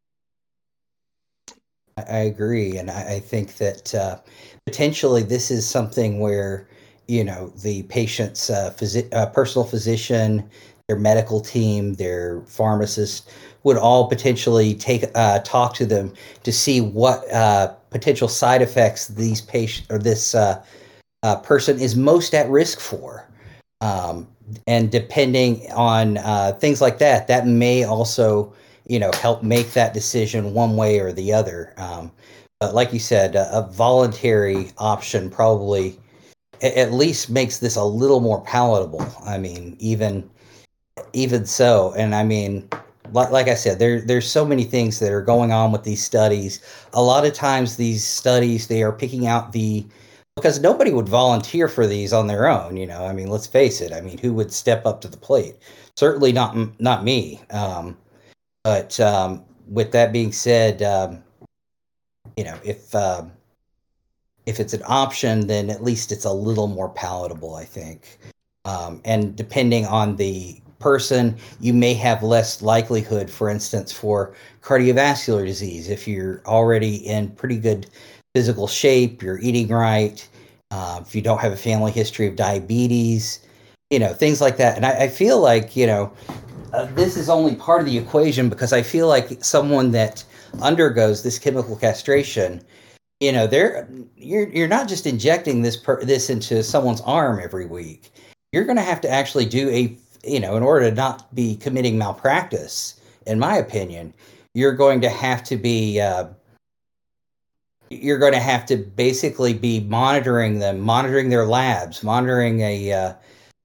[1.97, 4.19] I agree, and I, I think that uh,
[4.65, 6.69] potentially this is something where
[7.09, 8.75] you know the patient's uh,
[9.13, 10.49] uh, personal physician,
[10.89, 13.31] their medical team, their pharmacist
[13.63, 16.13] would all potentially take uh, talk to them
[16.45, 20.63] to see what uh, potential side effects these patient or this uh,
[21.23, 23.29] uh, person is most at risk for.
[23.81, 24.29] Um,
[24.69, 26.17] and depending on
[26.61, 28.53] things like that, that may also,
[28.87, 31.75] you know, help make that decision one way or the other.
[31.77, 32.13] Um,
[32.61, 35.99] but like you said, a, a voluntary option probably
[36.63, 39.07] at least makes this a little more palatable.
[39.25, 40.29] I mean, even
[41.13, 42.69] even so, and I mean,
[43.13, 46.03] like, like I said, there there's so many things that are going on with these
[46.03, 46.61] studies.
[46.93, 49.87] A lot of times, these studies they are picking out the
[50.37, 52.77] because nobody would volunteer for these on their own.
[52.77, 53.93] You know, I mean, let's face it.
[53.93, 55.57] I mean, who would step up to the plate?
[55.97, 57.41] Certainly not not me.
[57.51, 57.97] Um,
[58.65, 61.23] but um, with that being said, um,
[62.37, 63.33] you know, if um,
[64.47, 68.19] if it's an option, then at least it's a little more palatable, I think.
[68.65, 75.47] Um, and depending on the person, you may have less likelihood, for instance, for cardiovascular
[75.47, 77.89] disease if you're already in pretty good
[78.35, 80.29] physical shape, you're eating right,
[80.71, 83.41] uh, if you don't have a family history of diabetes,
[83.91, 84.77] you know, things like that.
[84.77, 86.13] And I, I feel like, you know,
[86.73, 90.25] uh, this is only part of the equation because I feel like someone that
[90.61, 92.63] undergoes this chemical castration,
[93.21, 97.67] you know, they're you're you're not just injecting this per, this into someone's arm every
[97.67, 98.11] week.
[98.53, 101.57] You're going to have to actually do a, you know, in order to not be
[101.57, 104.15] committing malpractice, in my opinion,
[104.55, 106.27] you're going to have to be uh,
[107.91, 113.15] you're going to have to basically be monitoring them, monitoring their labs, monitoring a uh,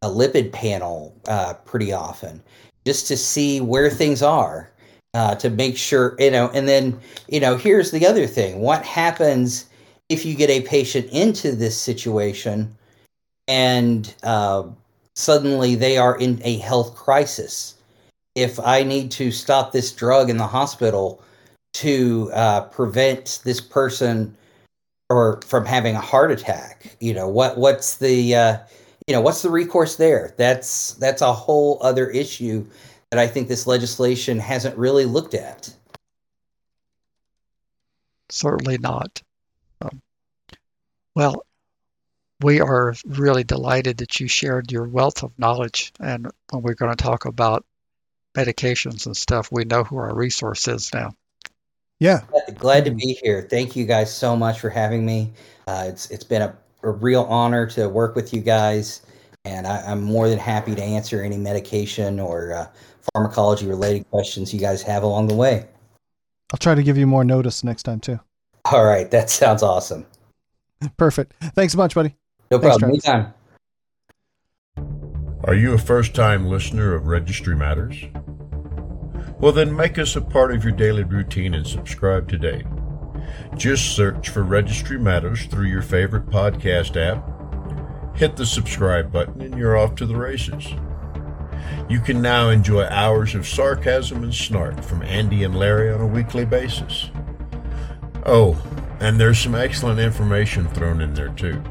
[0.02, 2.42] a lipid panel uh, pretty often,
[2.86, 4.71] just to see where things are,
[5.14, 6.50] uh, to make sure you know.
[6.54, 9.66] And then you know, here's the other thing: what happens
[10.10, 12.76] if you get a patient into this situation
[13.48, 14.64] and uh,
[15.16, 17.76] suddenly they are in a health crisis?
[18.36, 21.22] If I need to stop this drug in the hospital
[21.74, 24.36] to uh, prevent this person
[25.10, 28.58] or from having a heart attack you know what what's the uh,
[29.08, 32.66] you know what's the recourse there that's that's a whole other issue
[33.12, 35.74] that i think this legislation hasn't really looked at
[38.30, 39.22] certainly not
[39.82, 40.02] um,
[41.16, 41.46] well
[42.42, 46.96] we are really delighted that you shared your wealth of knowledge and when we're going
[46.96, 47.66] to talk about
[48.34, 51.14] medications and stuff we know who our resource is now
[52.02, 52.22] yeah.
[52.56, 53.46] Glad to be here.
[53.48, 55.32] Thank you guys so much for having me.
[55.68, 59.04] Uh, it's it's been a, a, real honor to work with you guys,
[59.46, 62.68] and I, am more than happy to answer any medication or uh,
[63.14, 65.68] pharmacology related questions you guys have along the way.
[66.54, 68.20] I'll try to give you more notice next time too.
[68.66, 70.06] All right, that sounds awesome.
[70.98, 71.34] Perfect.
[71.56, 72.16] Thanks so much, buddy.
[72.50, 72.92] No Thanks, problem.
[72.92, 73.34] Anytime.
[75.46, 77.96] Are you a first time listener of Registry Matters?
[79.40, 82.64] Well, then make us a part of your daily routine and subscribe today.
[83.56, 88.18] Just search for Registry Matters through your favorite podcast app.
[88.18, 90.68] Hit the subscribe button and you're off to the races.
[91.90, 96.08] You can now enjoy hours of sarcasm and snark from Andy and Larry on a
[96.08, 97.10] weekly basis.
[98.26, 98.62] Oh,
[99.00, 101.62] and there's some excellent information thrown in there too.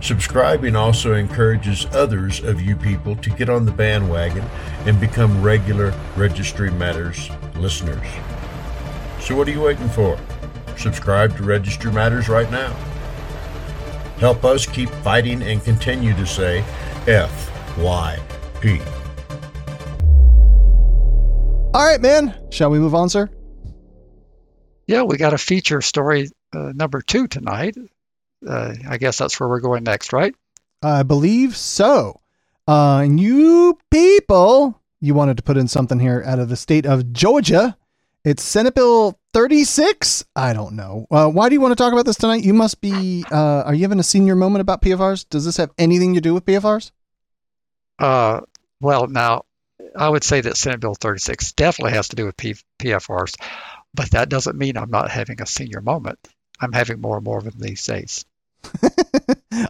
[0.00, 4.44] Subscribing also encourages others of you people to get on the bandwagon
[4.86, 8.06] and become regular Registry Matters listeners.
[9.20, 10.18] So, what are you waiting for?
[10.76, 12.72] Subscribe to Registry Matters right now.
[14.18, 16.64] Help us keep fighting and continue to say
[18.60, 18.80] FYP.
[21.74, 22.34] All right, man.
[22.50, 23.28] Shall we move on, sir?
[24.86, 27.76] Yeah, we got a feature story uh, number two tonight
[28.46, 30.34] uh, I guess that's where we're going next, right?
[30.82, 32.20] I believe so.
[32.66, 37.12] Uh, you people, you wanted to put in something here out of the state of
[37.12, 37.76] Georgia.
[38.24, 40.24] It's Senate Bill 36.
[40.34, 41.06] I don't know.
[41.10, 42.42] Uh, why do you want to talk about this tonight?
[42.42, 43.24] You must be.
[43.30, 45.28] Uh, are you having a senior moment about PFRs?
[45.28, 46.90] Does this have anything to do with PFRs?
[47.98, 48.40] Uh,
[48.80, 49.44] well, now
[49.94, 53.34] I would say that Senate Bill 36 definitely has to do with P- PFRs,
[53.94, 56.18] but that doesn't mean I'm not having a senior moment.
[56.60, 58.24] I'm having more and more of them these days.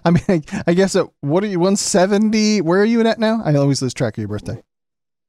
[0.05, 2.61] I mean, I, I guess at what are you 170?
[2.63, 3.41] Where are you at now?
[3.45, 4.63] I always lose track of your birthday.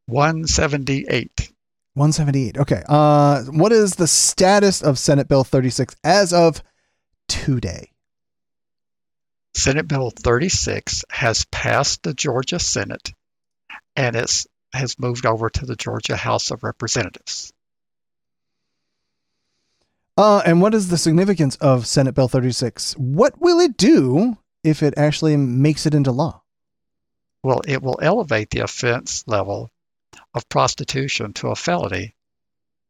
[0.08, 1.52] 178.
[1.94, 2.58] 178.
[2.58, 2.84] Okay.
[2.88, 6.64] Uh, what is the status of Senate Bill 36 as of
[7.28, 7.92] today?
[9.58, 13.12] Senate Bill 36 has passed the Georgia Senate,
[13.96, 17.52] and it's has moved over to the Georgia House of Representatives.
[20.16, 22.94] Uh, and what is the significance of Senate Bill 36?
[22.98, 26.44] What will it do if it actually makes it into law?
[27.42, 29.72] Well, it will elevate the offense level
[30.36, 32.14] of prostitution to a felony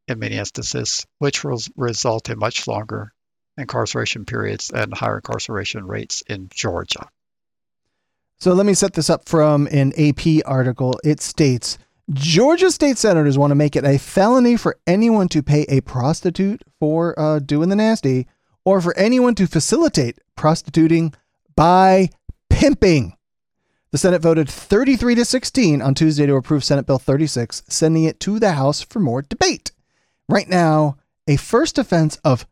[0.09, 3.13] in many instances, which will result in much longer
[3.57, 7.09] incarceration periods and higher incarceration rates in Georgia.
[8.39, 10.99] So let me set this up from an AP article.
[11.03, 11.77] It states
[12.11, 16.61] Georgia state senators want to make it a felony for anyone to pay a prostitute
[16.79, 18.27] for uh, doing the nasty
[18.63, 21.13] or for anyone to facilitate prostituting
[21.55, 22.09] by
[22.49, 23.17] pimping.
[23.91, 28.19] The Senate voted 33 to 16 on Tuesday to approve Senate Bill 36, sending it
[28.21, 29.71] to the House for more debate.
[30.29, 32.45] Right now, a first offense of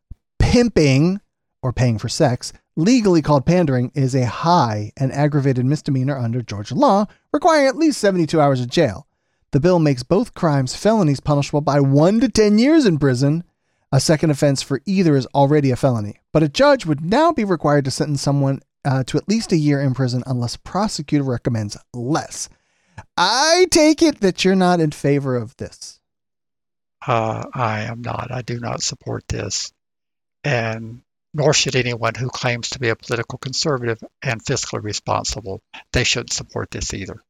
[0.46, 1.20] pimping
[1.64, 6.76] or paying for sex, legally called pandering, is a high and aggravated misdemeanor under Georgia
[6.76, 9.08] law, requiring at least 72 hours of jail.
[9.52, 13.44] The bill makes both crimes felonies punishable by 1 to 10 years in prison.
[13.92, 17.44] A second offense for either is already a felony, but a judge would now be
[17.44, 21.78] required to sentence someone uh, to at least a year in prison unless prosecutor recommends
[21.94, 22.50] less.
[23.18, 26.00] I take it that you're not in favor of this.
[27.06, 28.32] Uh, I am not.
[28.32, 29.72] I do not support this.
[30.46, 31.02] And
[31.36, 35.62] nor should anyone who claims to be a political conservative and fiscally responsible.
[35.92, 37.22] They shouldn't support this either.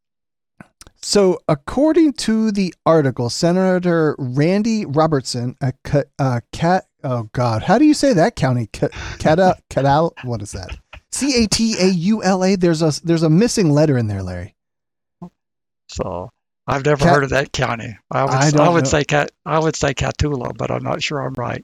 [1.01, 5.73] So, according to the article, Senator Randy Robertson, a
[6.19, 8.69] uh, cat, oh God, how do you say that county?
[8.71, 10.77] Cata, Catal, what is that?
[11.11, 12.55] C A T A U L A.
[12.55, 14.55] There's a there's a missing letter in there, Larry.
[15.89, 16.29] So
[16.67, 17.97] I've never Cat, heard of that county.
[18.11, 21.19] I would, I, I would say Cat, I would say Catula, but I'm not sure
[21.19, 21.63] I'm right.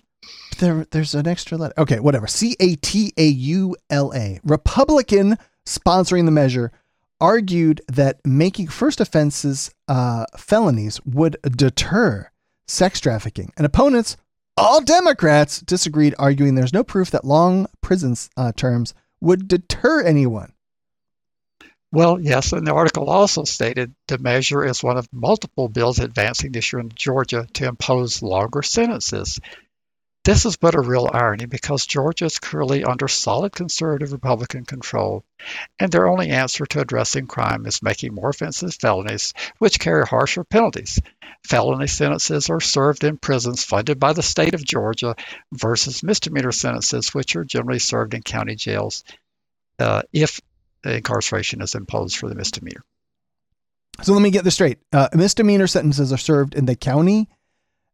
[0.60, 1.74] There, there's an extra letter.
[1.78, 2.28] Okay, whatever.
[2.28, 4.40] C A T A U L A.
[4.44, 6.72] Republican sponsoring the measure
[7.20, 12.32] argued that making first offenses uh, felonies would deter
[12.72, 14.18] sex trafficking, and opponents,
[14.58, 20.54] all Democrats, disagreed, arguing there's no proof that long prison uh, terms would deter anyone.
[21.92, 26.54] Well, yes, and the article also stated the measure is one of multiple bills advancing
[26.54, 29.40] this year in Georgia to impose longer sentences.
[30.24, 35.26] This is but a real irony because Georgia is currently under solid conservative Republican control,
[35.80, 40.44] and their only answer to addressing crime is making more offenses felonies, which carry harsher
[40.44, 41.00] penalties.
[41.44, 45.16] Felony sentences are served in prisons funded by the state of Georgia
[45.54, 49.04] versus misdemeanor sentences, which are generally served in county jails
[49.80, 50.40] uh, if
[50.84, 52.84] incarceration is imposed for the misdemeanor.
[54.04, 54.78] So let me get this straight.
[54.94, 57.28] Uh, misdemeanor sentences are served in the county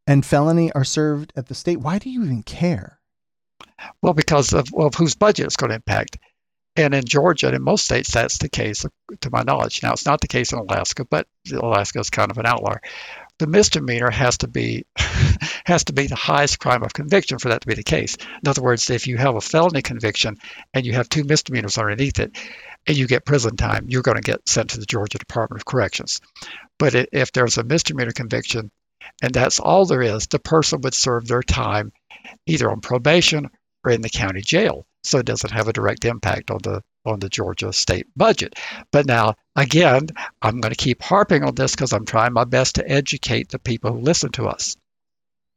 [0.08, 3.00] and felony are served at the state, why do you even care?
[4.02, 6.18] Well, because of, of whose budget it's going to impact.
[6.78, 8.86] And in Georgia and in most states, that's the case,
[9.22, 9.82] to my knowledge.
[9.82, 12.82] Now, it's not the case in Alaska, but Alaska is kind of an outlier.
[13.40, 14.86] The misdemeanor has to be
[15.66, 18.16] has to be the highest crime of conviction for that to be the case.
[18.44, 20.38] In other words, if you have a felony conviction
[20.74, 22.36] and you have two misdemeanors underneath it,
[22.88, 25.66] and you get prison time, you're going to get sent to the Georgia Department of
[25.66, 26.22] Corrections.
[26.80, 28.72] But if there's a misdemeanor conviction
[29.22, 30.28] and that's all there is.
[30.28, 31.92] The person would serve their time
[32.46, 33.50] either on probation
[33.84, 34.86] or in the county jail.
[35.04, 38.56] So it doesn't have a direct impact on the on the Georgia state budget.
[38.92, 40.08] But now, again,
[40.42, 43.60] I'm going to keep harping on this because I'm trying my best to educate the
[43.60, 44.76] people who listen to us.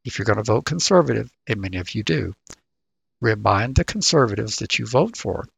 [0.04, 2.34] If you're going to vote conservative, and many of you do,
[3.20, 5.48] remind the conservatives that you vote for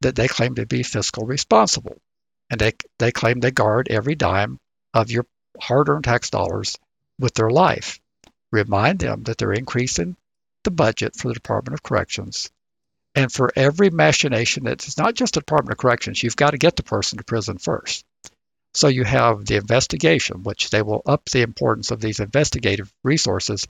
[0.00, 1.98] that they claim to be fiscal responsible.
[2.50, 4.58] And they, they claim they guard every dime
[4.94, 5.26] of your
[5.60, 6.78] hard earned tax dollars
[7.18, 8.00] with their life.
[8.50, 10.16] Remind them that they're increasing
[10.62, 12.50] the budget for the Department of Corrections.
[13.14, 16.76] And for every machination that's not just the Department of Corrections, you've got to get
[16.76, 18.04] the person to prison first.
[18.74, 23.68] So you have the investigation, which they will up the importance of these investigative resources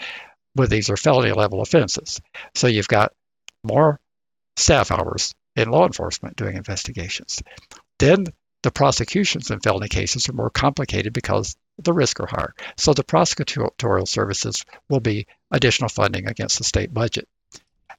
[0.54, 2.22] when these are felony level offenses.
[2.54, 3.12] So you've got
[3.62, 4.00] more
[4.56, 7.42] staff hours in law enforcement doing investigations.
[7.98, 8.26] Then
[8.62, 12.54] the prosecutions in felony cases are more complicated because the risks are higher.
[12.76, 17.28] So the prosecutorial services will be additional funding against the state budget.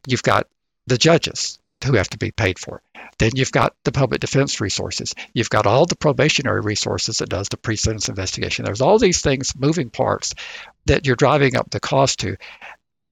[0.08, 0.48] You've got
[0.88, 2.82] the judges who have to be paid for.
[3.18, 5.14] Then you've got the public defense resources.
[5.34, 8.66] You've got all the probationary resources that does the pre-sentence investigation.
[8.66, 10.34] There's all these things, moving parts,
[10.86, 12.38] that you're driving up the cost to,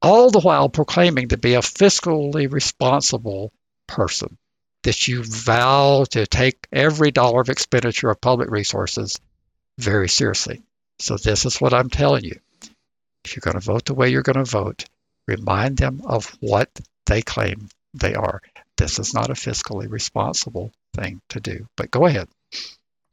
[0.01, 3.53] all the while proclaiming to be a fiscally responsible
[3.88, 4.38] person
[4.84, 9.20] that you vow to take every dollar of expenditure of public resources
[9.78, 10.61] very seriously.
[10.99, 12.39] So, this is what I'm telling you.
[13.26, 14.86] If you're going to vote the way you're going to vote,
[15.28, 16.69] remind them of what
[17.05, 18.41] they claim they are.
[18.78, 21.67] This is not a fiscally responsible thing to do.
[21.78, 22.28] But go ahead.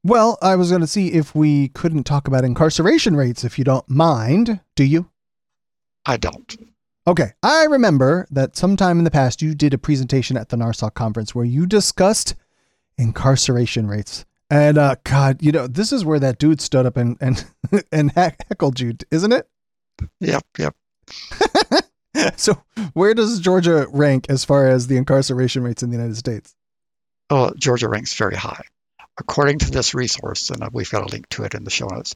[0.02, 3.64] Well, I was going to see if we couldn't talk about incarceration rates, if you
[3.64, 4.61] don't mind.
[4.74, 5.11] Do you?
[6.06, 6.56] I don't.
[7.06, 7.32] Okay.
[7.42, 11.34] I remember that sometime in the past you did a presentation at the NARSOL conference
[11.34, 12.34] where you discussed
[12.96, 14.24] incarceration rates.
[14.51, 17.44] And uh, God, you know, this is where that dude stood up and and
[17.92, 19.48] and heckled you, isn't it?
[20.20, 20.74] Yep, yep.
[22.36, 22.61] so,
[22.92, 26.55] where does Georgia rank as far as the incarceration rates in the United States?
[27.28, 28.62] Oh, Georgia ranks very high.
[29.18, 32.14] According to this resource, and we've got a link to it in the show notes,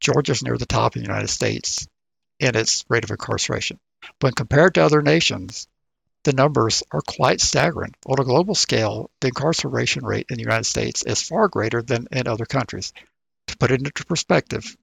[0.00, 1.86] Georgia's near the top in the United States
[2.40, 3.78] in its rate of incarceration.
[4.20, 5.68] When compared to other nations,
[6.26, 7.94] the numbers are quite staggering.
[8.04, 12.08] On a global scale, the incarceration rate in the United States is far greater than
[12.10, 12.92] in other countries.
[13.46, 14.76] To put it into perspective,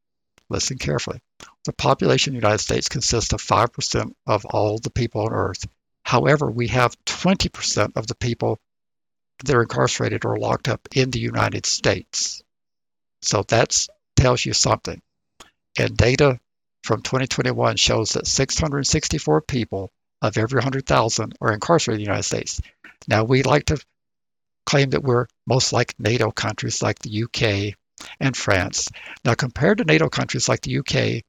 [0.48, 1.20] listen carefully.
[1.66, 5.68] The population in the United States consists of 5% of all the people on Earth.
[6.02, 8.62] However, we have 20% of the people
[9.44, 12.42] that are incarcerated or locked up in the United States.
[13.22, 13.86] So that
[14.16, 15.02] tells you something.
[15.78, 16.40] And data
[16.84, 19.92] from 2021 shows that 664 people
[20.24, 22.62] of every 100,000 are incarcerated in the United States.
[23.08, 23.84] Now, we like to
[24.66, 27.76] claim that we're most like NATO countries like the UK
[28.20, 28.90] and France.
[29.26, 31.24] Now, compared to NATO countries like the UK,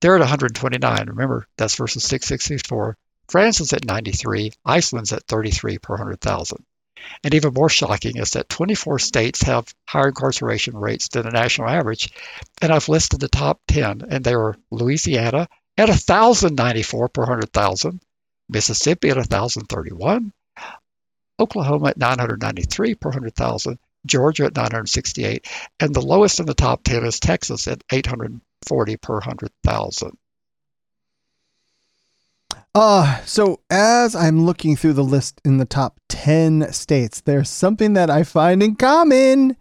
[0.00, 1.06] they're at 129.
[1.06, 2.96] Remember, that's versus 664.
[3.28, 4.52] France is at 93.
[4.64, 6.64] Iceland's at 33 per 100,000.
[7.22, 11.68] And even more shocking is that 24 states have higher incarceration rates than the national
[11.68, 12.12] average.
[12.60, 15.48] And I've listed the top 10, and they are Louisiana
[15.78, 18.00] at 1,094 per 100,000,
[18.48, 20.32] Mississippi at 1,031,
[21.38, 25.46] Oklahoma at 993 per 100,000, Georgia at 968,
[25.80, 30.16] and the lowest in the top 10 is Texas at 840 per 100,000.
[32.74, 37.94] Uh, so as I'm looking through the list in the top 10 states, there's something
[37.94, 39.56] that I find in common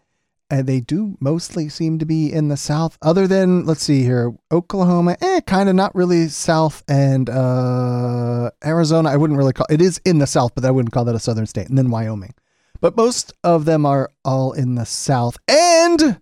[0.50, 4.34] and they do mostly seem to be in the south other than let's see here
[4.52, 9.82] oklahoma eh kind of not really south and uh arizona i wouldn't really call it
[9.82, 12.34] is in the south but i wouldn't call that a southern state and then wyoming.
[12.82, 16.20] But most of them are all in the south and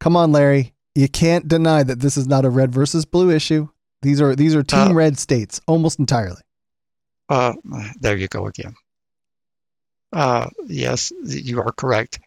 [0.00, 3.68] come on larry you can't deny that this is not a red versus blue issue.
[4.02, 6.42] These are these are team uh, red states almost entirely.
[7.28, 7.54] Uh
[8.00, 8.74] there you go again.
[10.12, 12.20] Uh yes you are correct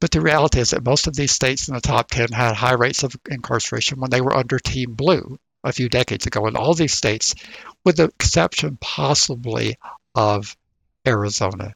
[0.00, 2.74] but the reality is that most of these states in the top 10 had high
[2.74, 6.46] rates of incarceration when they were under Team Blue a few decades ago.
[6.46, 7.34] And all these states,
[7.84, 9.76] with the exception possibly
[10.14, 10.56] of
[11.06, 11.74] Arizona,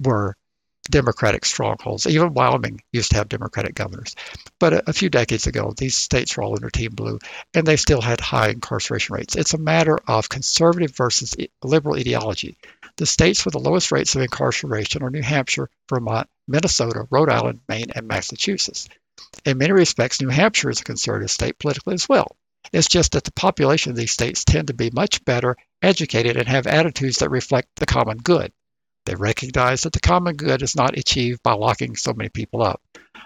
[0.00, 0.36] were
[0.90, 2.06] Democratic strongholds.
[2.06, 4.16] Even Wyoming used to have Democratic governors.
[4.58, 7.18] But a, a, few decades ago, these states were all under Team Blue,
[7.54, 9.36] and they still had high incarceration rates.
[9.36, 12.58] It's a matter of conservative versus liberal ideology.
[13.00, 17.60] The states with the lowest rates of incarceration are New Hampshire, Vermont, Minnesota, Rhode Island,
[17.66, 18.90] Maine, and Massachusetts.
[19.46, 22.36] In many respects, New Hampshire is a conservative state politically as well.
[22.74, 26.46] It's just that the population of these states tend to be much better educated and
[26.46, 28.52] have attitudes that reflect the common good.
[29.06, 32.82] They recognize that the common good is not achieved by locking so many people up.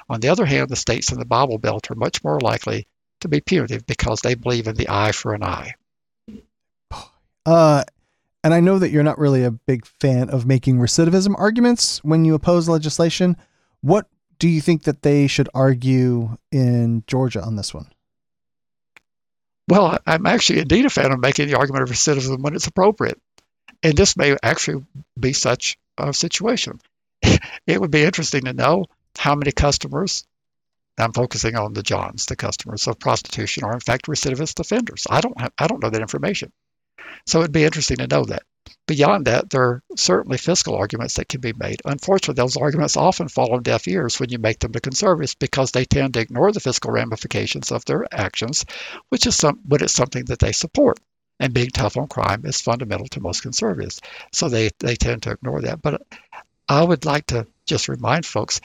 [0.09, 2.87] On the other hand, the states in the Bible Belt are much more likely
[3.23, 5.75] to be punitive because they believe in the eye for an eye.
[7.45, 7.83] Uh,
[8.45, 12.27] and I know that you're not really a big fan of making recidivism arguments when
[12.27, 13.39] you oppose legislation.
[13.81, 14.07] What
[14.39, 17.87] do you think that they should argue in Georgia on this one?
[19.67, 23.19] Well, I'm actually indeed a fan of making the argument of recidivism when it's appropriate.
[23.83, 24.85] And this may actually
[25.19, 26.83] be such a situation.
[27.67, 28.85] it would be interesting to know
[29.17, 30.27] how many customers,
[30.99, 35.07] I'm focusing on the Johns, the customers of prostitution, are in fact recidivist offenders.
[35.09, 36.53] I don't have, I don't know that information.
[37.27, 38.43] So it'd be interesting to know that.
[38.87, 41.81] Beyond that, there are certainly fiscal arguments that can be made.
[41.85, 45.71] Unfortunately, those arguments often fall on deaf ears when you make them to conservatives because
[45.71, 48.67] they tend to ignore the fiscal ramifications of their actions,
[49.09, 50.99] which is some, when it's something that they support.
[51.41, 54.01] And being tough on crime is fundamental to most conservatives.
[54.33, 55.83] So they, they tend to ignore that.
[55.83, 56.03] But
[56.69, 58.61] I would like to just remind folks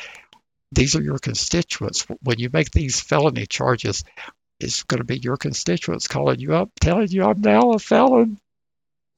[0.72, 2.06] these are your constituents.
[2.22, 4.04] When you make these felony charges,
[4.60, 8.39] it's going to be your constituents calling you up, telling you I'm now a felon.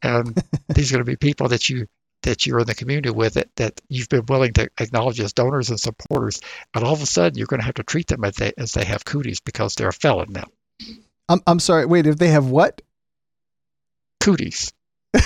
[0.02, 1.88] And these are going to be people that you
[2.24, 5.72] that you're in the community with that, that you've been willing to acknowledge as donors
[5.72, 6.40] and supporters,
[6.76, 8.74] and all of a sudden you're going to have to treat them as they as
[8.74, 10.46] they have cooties because they're a felon now.
[11.28, 11.86] I'm I'm sorry.
[11.86, 12.82] Wait, if they have what?
[14.20, 14.72] Cooties.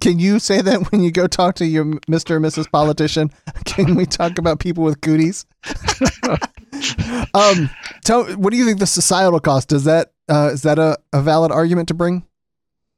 [0.00, 2.32] Can you say that when you go talk to your Mr.
[2.32, 2.70] or Mrs.
[2.70, 3.30] politician?
[3.64, 5.46] Can we talk about people with cooties?
[7.34, 7.70] um,
[8.04, 11.20] tell what do you think the societal cost is that uh, is that a, a
[11.22, 12.26] valid argument to bring?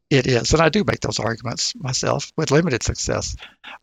[0.08, 3.36] It is, and I do make those arguments myself with limited success.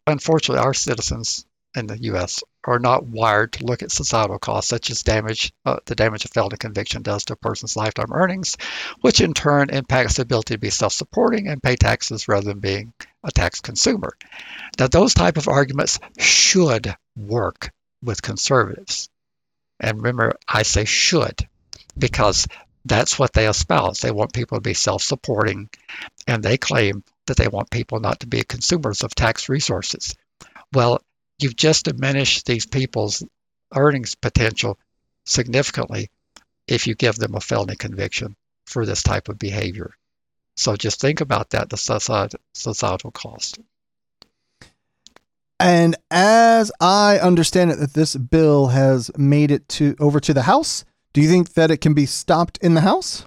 [0.07, 2.43] Unfortunately, our citizens in the U.S.
[2.63, 6.27] are not wired to look at societal costs, such as damage, uh, the damage a
[6.27, 8.57] felony conviction does to a person's lifetime earnings,
[9.01, 12.93] which in turn impacts the ability to be self-supporting and pay taxes rather than being
[13.23, 14.15] a tax consumer.
[14.79, 17.71] Now, those type of arguments should work
[18.01, 19.09] with conservatives.
[19.83, 21.47] And remember, I say should
[21.97, 22.47] because
[22.85, 23.99] that's what they espouse.
[23.99, 25.69] They want people to be self-supporting,
[26.25, 30.15] and they claim that they want people not to be consumers of tax resources.
[30.71, 31.01] Well,
[31.37, 33.23] you've just diminished these people's
[33.75, 34.79] earnings potential
[35.25, 36.09] significantly
[36.67, 39.91] if you give them a felony conviction for this type of behavior.
[40.55, 41.77] So just think about that, the
[42.53, 43.59] societal cost.
[45.63, 50.41] And as I understand it, that this bill has made it to over to the
[50.41, 50.83] House.
[51.13, 53.25] Do you think that it can be stopped in the House?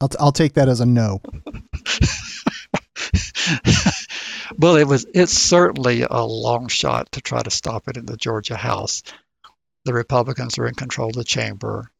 [0.00, 1.20] I'll, t- I'll take that as a no.
[4.58, 8.16] well, it was it's certainly a long shot to try to stop it in the
[8.16, 9.02] Georgia House.
[9.84, 11.90] The Republicans are in control of the chamber,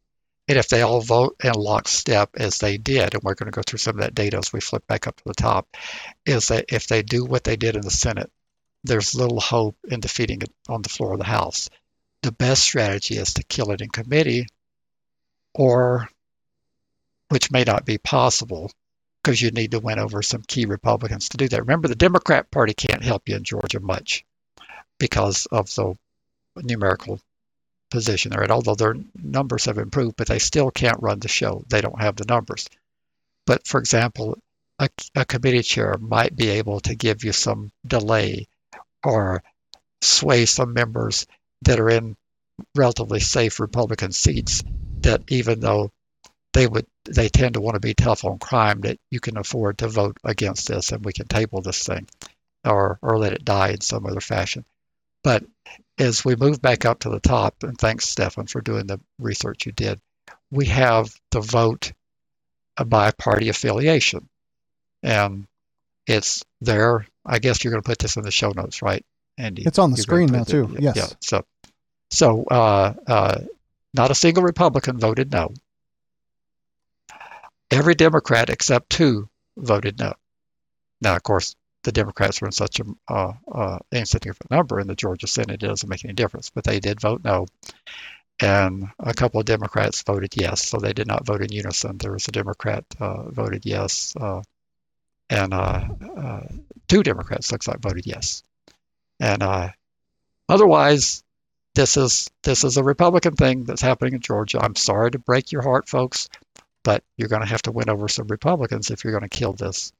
[0.47, 3.63] and if they all vote in lockstep as they did, and we're going to go
[3.63, 5.67] through some of that data as we flip back up to the top,
[6.27, 8.31] is that if they do what they did in the Senate,
[8.83, 11.71] there's little hope in defeating it on the floor of the House.
[12.23, 14.47] The best strategy is to kill it in committee
[15.55, 16.09] or
[17.31, 18.71] which may not be possible
[19.23, 21.61] because you need to win over some key Republicans to do that.
[21.61, 24.25] Remember, the Democrat Party can't help you in Georgia much
[24.99, 25.97] because of the
[26.57, 27.19] numerical
[27.95, 28.51] position they're in.
[28.51, 31.65] Although their numbers have improved, but they still can't run the show.
[31.69, 32.69] They don't have the numbers.
[33.47, 34.37] But for example,
[34.81, 38.49] a, a committee chair might be able to give you some delay
[39.05, 39.45] or
[40.03, 41.27] sway some members
[41.63, 42.17] that are in
[42.75, 44.65] relatively safe Republican seats
[45.03, 45.93] that even though
[46.53, 49.79] they would they tend to want to be tough on crime that you can afford
[49.79, 52.09] to vote against this and we can table this thing
[52.65, 54.65] or or let it die in some other fashion.
[55.25, 55.43] But
[55.99, 59.67] as we move back up to the top, and thanks Stefan for doing the research
[59.67, 60.01] you did,
[60.51, 61.93] we have the vote
[62.77, 64.29] by party affiliation.
[65.03, 65.47] And
[66.07, 67.07] it's there.
[67.25, 69.05] I guess you're going to put this in the show notes, right,
[69.39, 69.63] Andy?
[69.65, 70.77] It's on the screen now, too.
[70.79, 70.97] Yes.
[70.97, 71.07] Yeah.
[71.21, 71.45] So,
[72.11, 73.41] so uh, uh,
[73.95, 75.53] not a single Republican voted no.
[77.71, 80.15] Every Democrat except two voted no.
[81.01, 84.95] Now, of course, the Democrats were in such a uh, uh, insignificant number in the
[84.95, 86.51] Georgia Senate, it doesn't make any difference.
[86.51, 87.47] But they did vote no.
[88.41, 91.99] And a couple of Democrats voted yes, so they did not vote in unison.
[91.99, 94.43] There was a Democrat uh, voted yes, uh,
[95.31, 95.85] and uh,
[96.17, 96.41] uh,
[96.89, 98.43] two Democrats looks like voted yes.
[99.21, 99.73] And
[100.49, 101.23] otherwise,
[101.77, 104.59] this is this is a Republican thing that's happening in Georgia.
[104.61, 106.29] I'm sorry to break your heart, folks
[106.85, 109.55] but you're going to have to win over some Republicans if you're going to kill
[109.55, 109.93] this.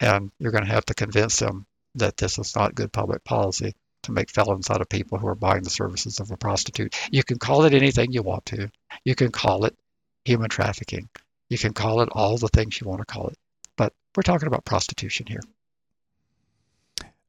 [0.00, 3.74] And you're going to have to convince them that this is not good public policy
[4.02, 6.94] to make felons out of people who are buying the services of a prostitute.
[7.10, 8.70] You can call it anything you want to.
[9.04, 9.76] You can call it
[10.24, 11.08] human trafficking.
[11.48, 13.38] You can call it all the things you want to call it.
[13.76, 15.40] But we're talking about prostitution here.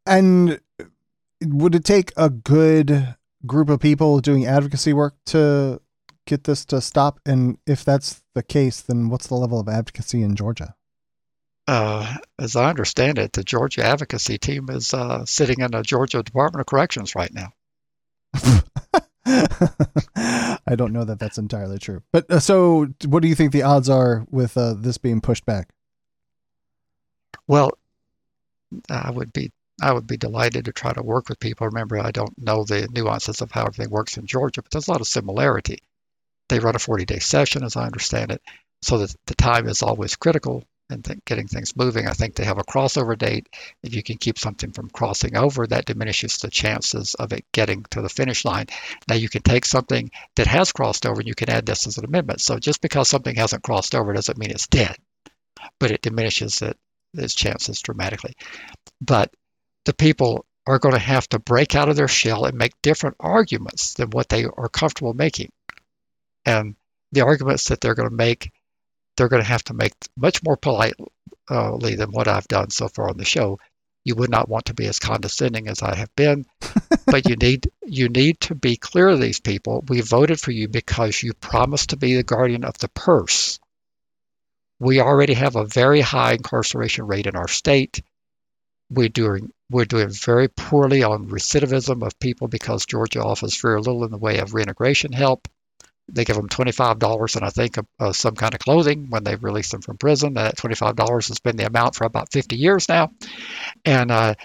[0.05, 0.59] And
[1.43, 5.81] would it take a good group of people doing advocacy work to
[6.25, 7.19] get this to stop?
[7.25, 10.75] And if that's the case, then what's the level of advocacy in Georgia?
[11.67, 16.21] Uh, as I understand it, the Georgia advocacy team is uh, sitting in the Georgia
[16.21, 17.53] Department of Corrections right now.
[19.25, 22.03] I don't know that that's entirely true.
[22.11, 25.45] But uh, so, what do you think the odds are with uh, this being pushed
[25.45, 25.69] back?
[27.47, 27.71] Well,
[28.89, 29.51] I would be
[29.81, 31.67] I would be delighted to try to work with people.
[31.67, 34.91] Remember, I don't know the nuances of how everything works in Georgia, but there's a
[34.91, 35.79] lot of similarity.
[36.47, 38.41] They run a 40 day session, as I understand it,
[38.81, 42.07] so that the time is always critical and th- getting things moving.
[42.07, 43.49] I think they have a crossover date.
[43.83, 47.83] If you can keep something from crossing over, that diminishes the chances of it getting
[47.91, 48.67] to the finish line.
[49.07, 51.97] Now, you can take something that has crossed over and you can add this as
[51.97, 52.41] an amendment.
[52.41, 54.95] So just because something hasn't crossed over doesn't mean it's dead,
[55.79, 56.77] but it diminishes it,
[57.13, 58.35] its chances dramatically.
[59.01, 59.33] But
[59.85, 63.17] the people are going to have to break out of their shell and make different
[63.19, 65.51] arguments than what they are comfortable making.
[66.45, 66.75] And
[67.11, 68.51] the arguments that they're going to make,
[69.15, 71.07] they're going to have to make much more politely
[71.49, 73.59] uh, than what I've done so far on the show.
[74.03, 76.45] You would not want to be as condescending as I have been,
[77.07, 79.83] but you need you need to be clear to these people.
[79.87, 83.59] We voted for you because you promised to be the guardian of the purse.
[84.79, 88.03] We already have a very high incarceration rate in our state.
[88.91, 94.03] We're doing we're doing very poorly on recidivism of people because Georgia offers very little
[94.03, 95.47] in the way of reintegration help
[96.07, 99.71] they give them $25 and I think uh, some kind of clothing when they release
[99.71, 100.35] them from prison.
[100.35, 103.11] That $25 has been the amount for about 50 years now.
[103.83, 104.35] And uh,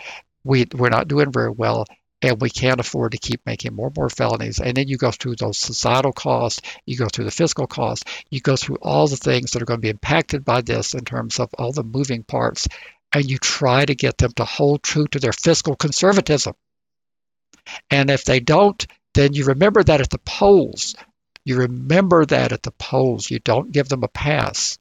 [0.43, 1.85] we, we're not doing very well
[2.23, 4.61] and we can't afford to keep making more and more felonies.
[4.61, 8.41] And then you go through those societal costs, you go through the fiscal costs, you
[8.41, 11.41] go through all the things that are going to be impacted by this in terms
[11.41, 12.69] of all the moving parts,
[13.13, 16.55] and you try to get them to hold true to their fiscal conservatism.
[17.91, 20.95] And if they don't, then you remember that at the polls.
[21.45, 23.31] You remember that at the polls.
[23.31, 24.79] You don't give them a pass.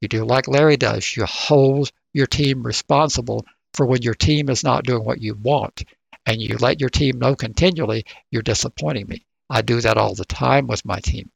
[0.00, 1.16] You do like Larry does.
[1.16, 5.84] You hold your team responsible for when your team is not doing what you want
[6.26, 9.24] and you let your team know continually you're disappointing me.
[9.48, 11.30] I do that all the time with my team.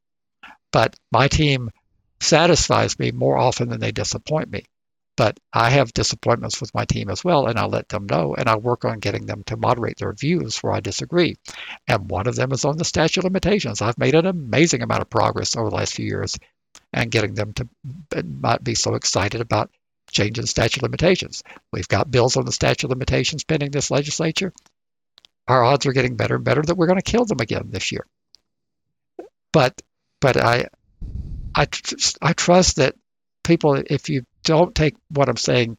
[0.73, 1.71] But my team
[2.21, 4.65] satisfies me more often than they disappoint me.
[5.17, 8.49] But I have disappointments with my team as well, and I let them know, and
[8.49, 11.37] I work on getting them to moderate their views where I disagree.
[11.89, 13.81] And one of them is on the statute limitations.
[13.81, 16.37] I've made an amazing amount of progress over the last few years
[16.93, 17.69] and getting them to
[18.23, 19.71] not be so excited about
[20.11, 21.43] changing statute limitations.
[21.73, 24.53] We've got bills on the statute limitations pending this legislature
[25.49, 27.93] our odds are getting better and better that we're going to kill them again this
[27.93, 28.07] year.
[29.53, 29.81] But
[30.21, 30.67] but I
[31.55, 31.67] I
[32.21, 32.95] I trust that
[33.45, 35.77] people, if you don't take what I'm saying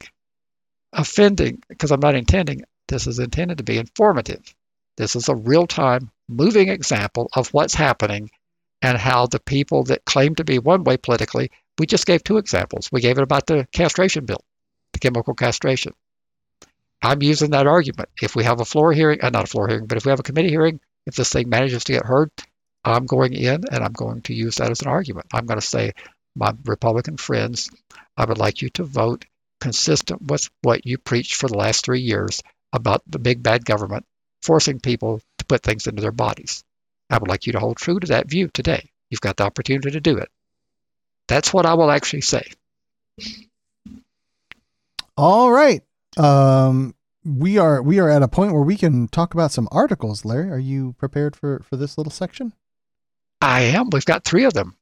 [0.93, 4.43] offending, because I'm not intending this is intended to be informative.
[4.95, 8.29] This is a real time, moving example of what's happening
[8.81, 12.37] and how the people that claim to be one way politically, we just gave two
[12.37, 12.89] examples.
[12.91, 14.43] We gave it about the castration bill,
[14.93, 15.93] the chemical castration.
[17.01, 18.09] I'm using that argument.
[18.21, 20.19] If we have a floor hearing, uh, not a floor hearing, but if we have
[20.19, 22.31] a committee hearing, if this thing manages to get heard,
[22.83, 25.27] I'm going in and I'm going to use that as an argument.
[25.33, 25.93] I'm going to say,
[26.37, 27.71] my Republican friends,
[28.15, 29.25] I would like you to vote
[29.59, 34.05] consistent with what you preached for the last three years about the big bad government
[34.41, 36.63] forcing people to put things into their bodies.
[37.09, 38.91] I would like you to hold true to that view today.
[39.09, 40.29] You've got the opportunity to do it.
[41.27, 42.43] That's what I will actually say.
[45.17, 45.81] All right.
[46.17, 46.93] Um,
[47.25, 50.23] we are we are at a point where we can talk about some articles.
[50.23, 52.53] Larry, are you prepared for for this little section?
[53.41, 53.89] I am.
[53.91, 54.76] We've got three of them.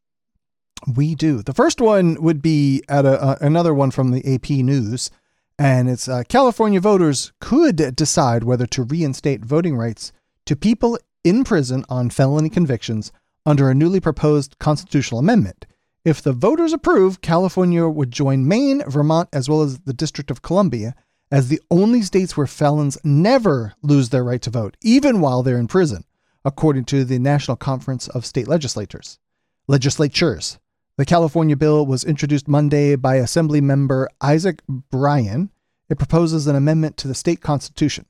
[0.87, 1.41] We do.
[1.41, 5.09] The first one would be at a, uh, another one from the AP News,
[5.57, 10.11] and it's uh, California voters could decide whether to reinstate voting rights
[10.45, 13.11] to people in prison on felony convictions
[13.45, 15.65] under a newly proposed constitutional amendment.
[16.03, 20.43] If the voters approve, California would join Maine, Vermont, as well as the District of
[20.43, 20.93] Columbia
[21.31, 25.57] as the only states where felons never lose their right to vote, even while they're
[25.57, 26.05] in prison,
[26.43, 29.17] according to the National Conference of State Legislators.
[29.67, 30.59] Legislatures.
[30.97, 35.49] The California bill was introduced Monday by Assembly member Isaac Bryan.
[35.89, 38.05] It proposes an amendment to the state constitution.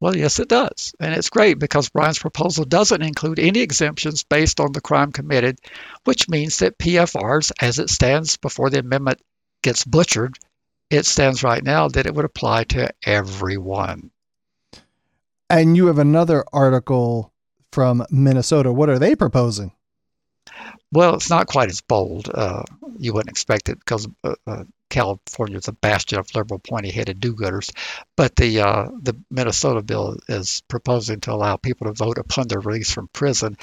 [0.00, 0.94] Well, yes, it does.
[0.98, 5.58] And it's great because Bryan's proposal doesn't include any exemptions based on the crime committed,
[6.04, 9.20] which means that PFRs, as it stands before the amendment
[9.62, 10.38] gets butchered,
[10.88, 14.10] it stands right now that it would apply to everyone.
[15.50, 17.33] And you have another article
[17.74, 18.72] from Minnesota.
[18.72, 19.72] What are they proposing?
[20.92, 22.30] Well, it's not quite as bold.
[22.32, 22.62] Uh,
[22.98, 27.72] you wouldn't expect it because uh, uh, California is a bastion of liberal, pointy-headed do-gooders.
[28.16, 32.60] But the uh, the Minnesota bill is proposing to allow people to vote upon their
[32.60, 33.56] release from prison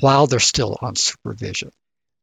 [0.00, 1.72] while they're still on supervision.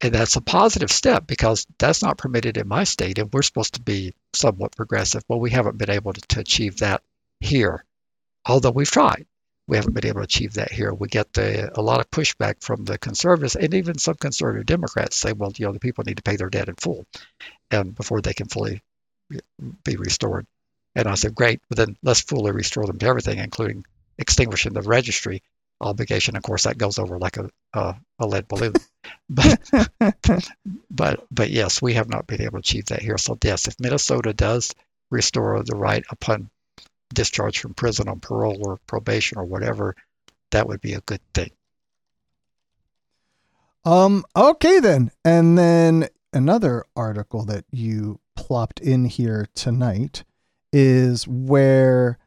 [0.01, 3.75] And that's a positive step because that's not permitted in my state, and we're supposed
[3.75, 5.23] to be somewhat progressive.
[5.27, 7.03] Well, we haven't been able to, to achieve that
[7.39, 7.85] here,
[8.47, 9.27] although we've tried.
[9.69, 10.91] We haven't been able to achieve that here.
[10.91, 15.15] We get the, a lot of pushback from the conservatives, and even some conservative Democrats
[15.15, 17.05] say, "Well, you know, the people need to pay their debt in full,
[17.69, 18.81] and before they can fully
[19.83, 20.47] be restored."
[20.95, 23.85] And I said, "Great, but then let's fully restore them to everything, including
[24.17, 25.43] extinguishing the registry
[25.81, 26.35] obligation.
[26.35, 28.73] Of course, that goes over like a, a, a lead balloon.
[29.29, 29.59] but,
[30.89, 33.19] but, but yes, we have not been able to achieve that here.
[33.19, 34.73] So yes, if Minnesota does
[35.11, 36.49] restore the right upon
[37.13, 39.95] discharge from prison on parole or probation or whatever,
[40.51, 41.51] that would be a good thing.
[43.85, 44.25] Um.
[44.35, 50.23] Okay then, and then another article that you plopped in here tonight
[50.71, 52.17] is where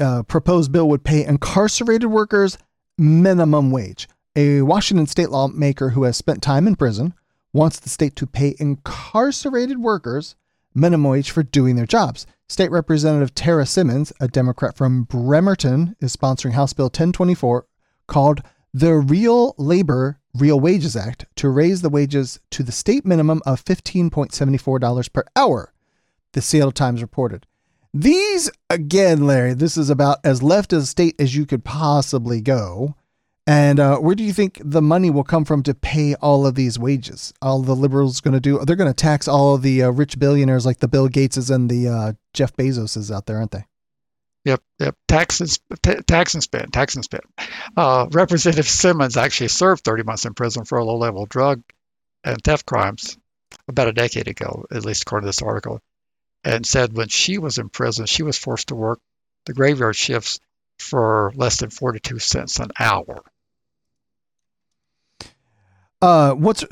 [0.00, 2.56] a uh, proposed bill would pay incarcerated workers
[2.96, 4.08] minimum wage.
[4.34, 7.14] A Washington state lawmaker who has spent time in prison
[7.52, 10.34] wants the state to pay incarcerated workers
[10.74, 12.26] minimum wage for doing their jobs.
[12.52, 17.66] State Representative Tara Simmons, a Democrat from Bremerton, is sponsoring House Bill 1024
[18.06, 18.42] called
[18.74, 23.64] the Real Labor Real Wages Act to raise the wages to the state minimum of
[23.64, 25.72] $15.74 per hour,
[26.32, 27.46] the Seattle Times reported.
[27.94, 32.96] These, again, Larry, this is about as left as state as you could possibly go.
[33.46, 36.54] And uh, where do you think the money will come from to pay all of
[36.54, 37.34] these wages?
[37.42, 38.60] All the liberals going to do?
[38.64, 41.88] They're going to tax all the uh, rich billionaires like the Bill Gateses and the
[41.88, 43.64] uh, Jeff Bezoses out there, aren't they?
[44.44, 44.96] Yep, yep.
[45.08, 47.22] Tax and, t- tax and spend, tax and spend.
[47.76, 51.62] Uh, Representative Simmons actually served 30 months in prison for low-level drug
[52.24, 53.18] and theft crimes
[53.68, 55.80] about a decade ago, at least according to this article,
[56.44, 59.00] and said when she was in prison, she was forced to work
[59.46, 60.40] the graveyard shifts
[60.78, 63.22] for less than 42 cents an hour.
[66.02, 66.64] Uh, what's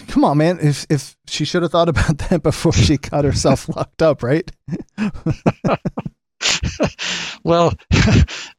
[0.06, 0.58] come on, man?
[0.60, 4.50] If if she should have thought about that before she got herself locked up, right?
[7.44, 7.74] well,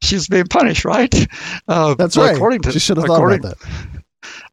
[0.03, 1.13] she's being punished, right?
[1.67, 2.35] Uh, That's right.
[2.35, 4.03] According to, she should have thought about that.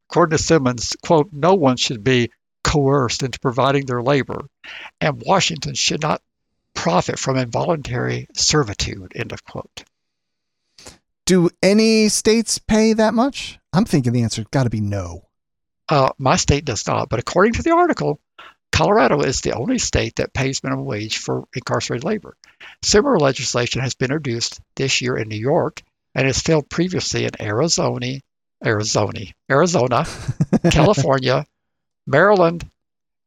[0.09, 2.31] According to Simmons, quote, no one should be
[2.64, 4.47] coerced into providing their labor,
[5.01, 6.22] and Washington should not
[6.74, 9.85] profit from involuntary servitude, end of quote.
[11.27, 13.59] Do any states pay that much?
[13.72, 15.26] I'm thinking the answer's got to be no.
[15.89, 18.20] Uh, my state does not, but according to the article,
[18.72, 22.37] Colorado is the only state that pays minimum wage for incarcerated labor.
[22.82, 25.82] Similar legislation has been introduced this year in New York
[26.14, 28.20] and has failed previously in Arizona,
[28.64, 29.20] Arizona,
[29.51, 30.07] Arizona,
[30.70, 31.47] California,
[32.07, 32.68] Maryland,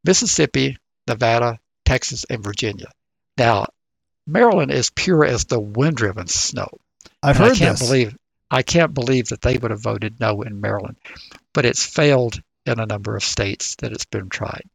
[0.04, 0.76] Mississippi,
[1.08, 2.86] Nevada, Texas, and Virginia.
[3.36, 3.66] Now,
[4.26, 6.68] Maryland is pure as the wind-driven snow.
[7.22, 7.88] I've heard I can't this.
[7.88, 8.16] believe
[8.50, 10.96] I can't believe that they would have voted no in Maryland,
[11.52, 14.68] but it's failed in a number of states that it's been tried.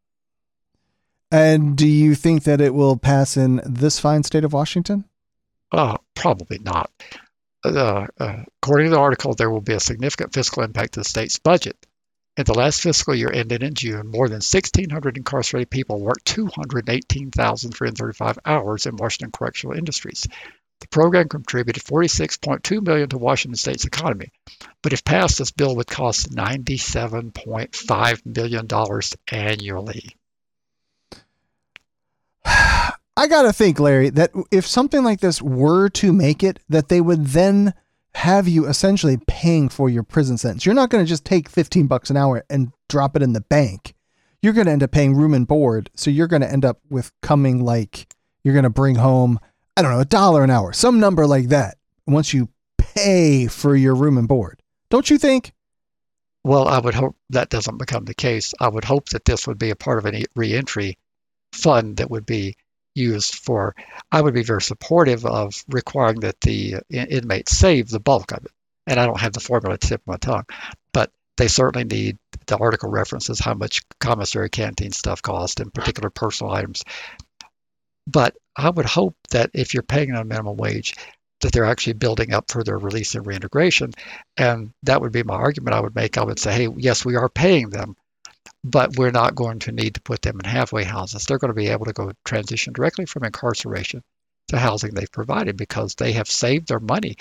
[1.31, 5.05] And do you think that it will pass in this fine state of Washington?
[5.71, 6.91] Uh, probably not.
[7.63, 11.03] Uh, uh, according to the article, there will be a significant fiscal impact to the
[11.03, 11.77] state's budget.
[12.38, 18.39] In the last fiscal year ended in June, more than 1,600 incarcerated people worked 218,335
[18.45, 20.27] hours in Washington correctional industries.
[20.82, 24.32] The program contributed 46.2 million to Washington State's economy,
[24.82, 30.15] but if passed, this bill would cost 97.5 million dollars annually.
[32.45, 36.99] I gotta think, Larry, that if something like this were to make it, that they
[36.99, 37.73] would then
[38.15, 40.65] have you essentially paying for your prison sentence.
[40.65, 43.41] You're not going to just take 15 bucks an hour and drop it in the
[43.41, 43.93] bank.
[44.41, 45.89] You're going to end up paying room and board.
[45.95, 48.07] So you're going to end up with coming like
[48.41, 49.38] you're going to bring home,
[49.78, 53.76] I don't know, a dollar an hour, some number like that once you pay for
[53.76, 54.61] your room and board.
[54.89, 55.51] Don't you think?
[56.43, 58.53] Well, I would hope that doesn't become the case.
[58.59, 60.97] I would hope that this would be a part of any reentry
[61.51, 62.55] fund that would be
[62.93, 63.76] used for.
[64.11, 68.51] I would be very supportive of requiring that the inmates save the bulk of it.
[68.88, 70.45] And I don't have the formula tip my tongue,
[70.93, 76.11] but they certainly need the article references how much commissary canteen stuff cost and particular
[76.11, 76.84] personal items.
[78.07, 80.95] But I would hope that if you're paying a minimum wage,
[81.41, 83.91] that they're actually building up for their release and reintegration.
[84.38, 86.18] And that would be my argument I would make.
[86.18, 87.95] I would say, hey, yes, we are paying them,
[88.64, 91.26] but we're not going to need to put them in halfway houses.
[91.26, 94.01] They're going to be able to go transition directly from incarceration
[94.47, 97.18] to housing they've provided because they have saved their money.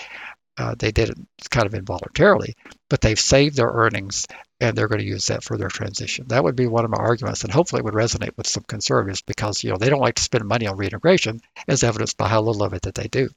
[0.57, 1.17] Uh, they did it
[1.49, 2.55] kind of involuntarily,
[2.89, 4.25] but they've saved their earnings
[4.61, 6.27] and they're going to use that for their transition.
[6.29, 9.21] That would be one of my arguments, and hopefully it would resonate with some conservatives
[9.21, 12.41] because you know they don't like to spend money on reintegration, as evidenced by how
[12.41, 13.29] little of it that they do.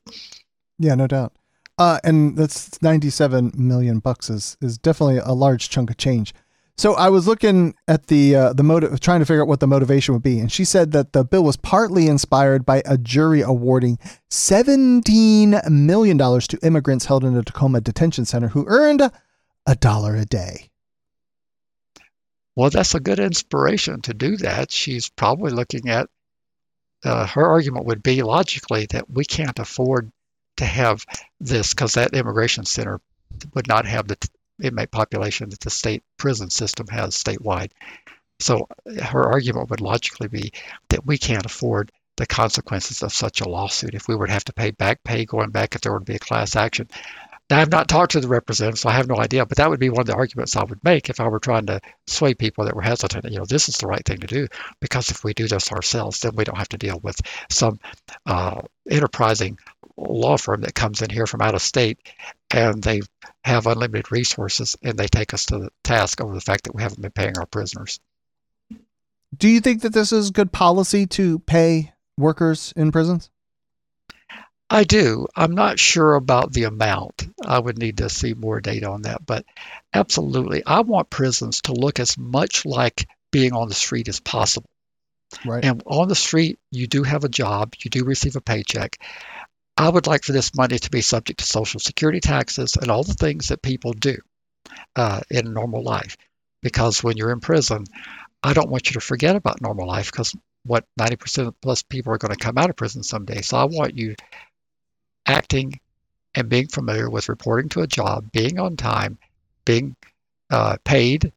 [0.79, 1.33] Yeah, no doubt.
[1.77, 6.35] Uh, and that's 97 million bucks is is definitely a large chunk of change.
[6.79, 9.67] So I was looking at the uh, the motive, trying to figure out what the
[9.67, 13.41] motivation would be, and she said that the bill was partly inspired by a jury
[13.41, 13.99] awarding
[14.31, 19.03] seventeen million dollars to immigrants held in a Tacoma detention center who earned
[19.67, 20.71] a dollar a day.
[22.55, 24.71] Well, that's a good inspiration to do that.
[24.71, 26.09] She's probably looking at
[27.05, 30.13] uh, her argument would be logically that we can't afford
[30.59, 31.05] to have
[31.41, 33.01] this because that immigration center
[33.55, 34.17] would not have the
[34.63, 37.71] inmate population that the state prison system has statewide.
[38.41, 38.69] So
[39.03, 40.53] her argument would logically be
[40.91, 44.53] that we can't afford the consequences of such a lawsuit if we to have to
[44.53, 46.89] pay back pay going back if there were to be a class action.
[47.51, 49.81] Now, I've not talked to the representative, so I have no idea, but that would
[49.81, 52.67] be one of the arguments I would make if I were trying to sway people
[52.67, 53.25] that were hesitant.
[53.25, 54.49] You know, this is the right thing to do
[54.81, 57.19] because if we do this ourselves, then we don't have to deal with
[57.51, 57.81] some
[58.27, 59.59] uh, enterprising
[59.97, 61.99] law firm that comes in here from out of state
[62.51, 63.03] and they
[63.45, 66.83] have unlimited resources and they take us to the task over the fact that we
[66.83, 68.01] haven't been paying our prisoners.
[69.37, 73.31] Do you think that this is good policy to pay workers in prisons?
[74.71, 75.27] I do.
[75.35, 77.27] I'm not sure about the amount.
[77.45, 79.47] I would need to see more data on that, but
[79.95, 80.63] absolutely.
[80.67, 84.69] I want prisons to look as much like being on the street as possible.
[85.45, 85.65] Right.
[85.65, 88.99] And on the street, you do have a job, you do receive a paycheck.
[89.79, 93.03] I would like for this money to be subject to Social Security taxes and all
[93.05, 94.19] the things that people do.
[94.97, 96.17] uh, in normal life.
[96.63, 97.85] Because when you're in prison,
[98.43, 102.19] I don't want you to forget about normal life because what 90% plus people are
[102.19, 103.43] going to come out of prison someday.
[103.43, 104.17] So I want you
[105.27, 105.81] acting
[106.35, 109.19] and being familiar with reporting to a job, being on time,
[109.67, 109.97] being
[110.51, 111.33] uh, paid,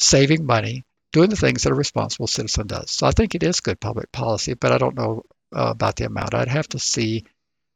[0.00, 2.90] saving money, doing the things that a responsible citizen does.
[2.90, 5.24] So I think it is good public policy, but I don't know
[5.56, 6.34] uh, about the amount.
[6.34, 7.24] I'd have to see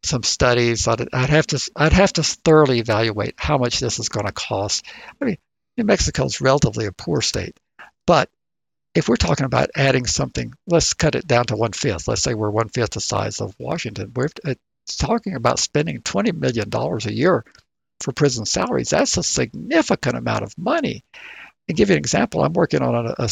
[0.03, 0.86] some studies.
[0.88, 4.32] I'd, I'd, have to I'd have to thoroughly evaluate how much this is going to
[4.32, 4.84] cost.
[5.20, 5.38] I mean,
[5.76, 7.59] New Mexico is relatively a poor state,
[8.07, 8.30] but
[8.94, 12.09] if we're talking about adding something, let's cut it down to one fifth.
[12.09, 14.12] Let's say we're one fifth the size of Washington.
[14.14, 14.55] We're uh,
[14.99, 17.44] talking about spending twenty million dollars a year
[18.01, 18.90] for prison salaries.
[18.90, 21.05] That's a significant amount of money.
[21.68, 23.28] And give you an example, I'm working on a, a,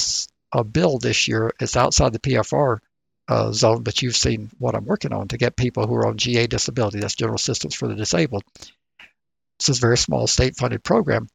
[0.53, 1.53] a bill this year.
[1.61, 2.79] It's outside the PFR
[3.29, 6.16] uh, zone, but you've seen what I'm working on to get people who are on
[6.16, 7.01] GA disability.
[7.01, 8.45] That's General Assistance for the Disabled.
[9.59, 11.29] This is a very small state-funded program.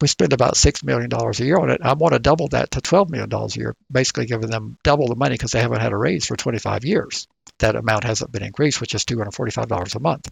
[0.00, 1.80] We spend about $6 million a year on it.
[1.82, 5.14] I want to double that to $12 million a year, basically giving them double the
[5.14, 7.26] money because they haven't had a raise for 25 years.
[7.60, 10.30] That amount hasn't been increased, which is $245 a month.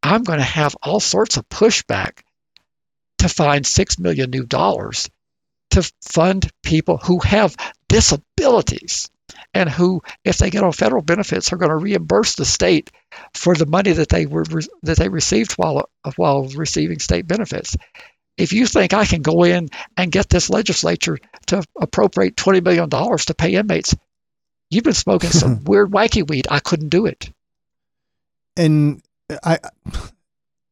[0.00, 2.20] I'm going to have all sorts of pushback
[3.18, 5.10] to find 6 million new dollars
[5.70, 7.56] to fund people who have
[7.88, 9.10] disabilities
[9.54, 12.90] and who, if they get on federal benefits, are going to reimburse the state
[13.34, 14.44] for the money that they were
[14.82, 17.76] that they received while while receiving state benefits.
[18.36, 22.88] If you think I can go in and get this legislature to appropriate twenty million
[22.88, 23.94] dollars to pay inmates,
[24.70, 26.46] you've been smoking some weird wacky weed.
[26.50, 27.32] I couldn't do it.
[28.56, 29.02] And
[29.42, 29.58] I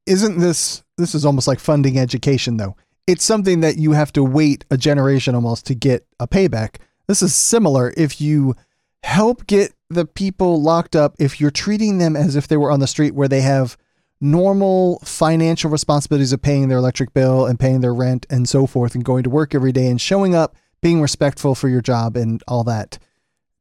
[0.06, 2.76] isn't this this is almost like funding education though.
[3.06, 6.76] It's something that you have to wait a generation almost to get a payback.
[7.06, 8.54] This is similar if you
[9.02, 12.80] help get the people locked up if you're treating them as if they were on
[12.80, 13.76] the street where they have
[14.20, 18.94] normal financial responsibilities of paying their electric bill and paying their rent and so forth
[18.94, 22.42] and going to work every day and showing up, being respectful for your job and
[22.48, 22.98] all that.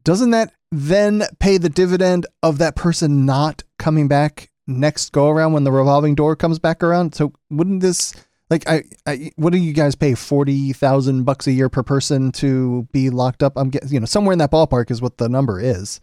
[0.04, 5.54] Doesn't that then pay the dividend of that person not coming back next go around
[5.54, 7.14] when the revolving door comes back around.
[7.14, 8.14] So wouldn't this
[8.50, 12.32] like I, I what do you guys pay forty thousand bucks a year per person
[12.34, 13.54] to be locked up?
[13.56, 16.02] I'm getting you know somewhere in that ballpark is what the number is.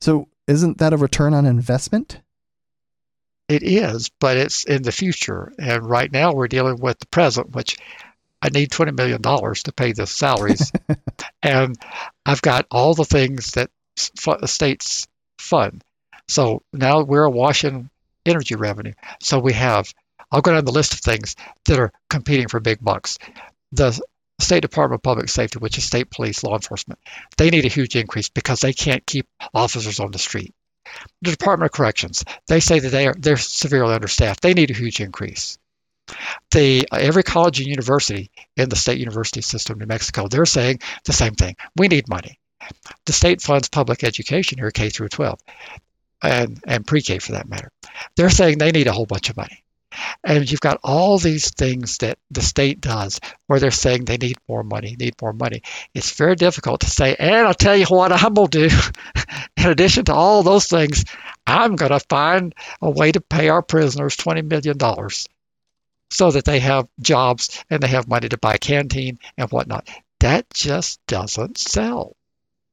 [0.00, 2.20] So isn't that a return on investment?
[3.48, 7.50] It is, but it's in the future, and right now we're dealing with the present,
[7.50, 7.76] which
[8.40, 10.70] I need twenty million dollars to pay the salaries,
[11.42, 11.76] and
[12.24, 13.70] I've got all the things that
[14.46, 15.08] states
[15.38, 15.82] fund.
[16.28, 17.90] So now we're washing
[18.24, 18.92] energy revenue.
[19.20, 19.92] So we have,
[20.30, 23.18] I'll go down the list of things that are competing for big bucks.
[23.72, 24.00] The
[24.40, 27.00] State Department of Public Safety, which is state police, law enforcement,
[27.36, 30.54] they need a huge increase because they can't keep officers on the street.
[31.22, 34.40] The Department of Corrections, they say that they are they're severely understaffed.
[34.40, 35.58] They need a huge increase.
[36.50, 40.46] The uh, every college and university in the state university system in New Mexico, they're
[40.46, 41.56] saying the same thing.
[41.76, 42.40] We need money.
[43.06, 45.40] The state funds public education here, K through 12
[46.22, 47.70] and, and pre-K for that matter.
[48.16, 49.64] They're saying they need a whole bunch of money.
[50.22, 54.36] And you've got all these things that the state does where they're saying they need
[54.48, 55.62] more money, need more money.
[55.94, 58.76] It's very difficult to say, and I'll tell you what I'm going to do.
[59.56, 61.04] In addition to all those things,
[61.46, 64.78] I'm going to find a way to pay our prisoners $20 million
[66.10, 69.88] so that they have jobs and they have money to buy canteen and whatnot.
[70.20, 72.16] That just doesn't sell.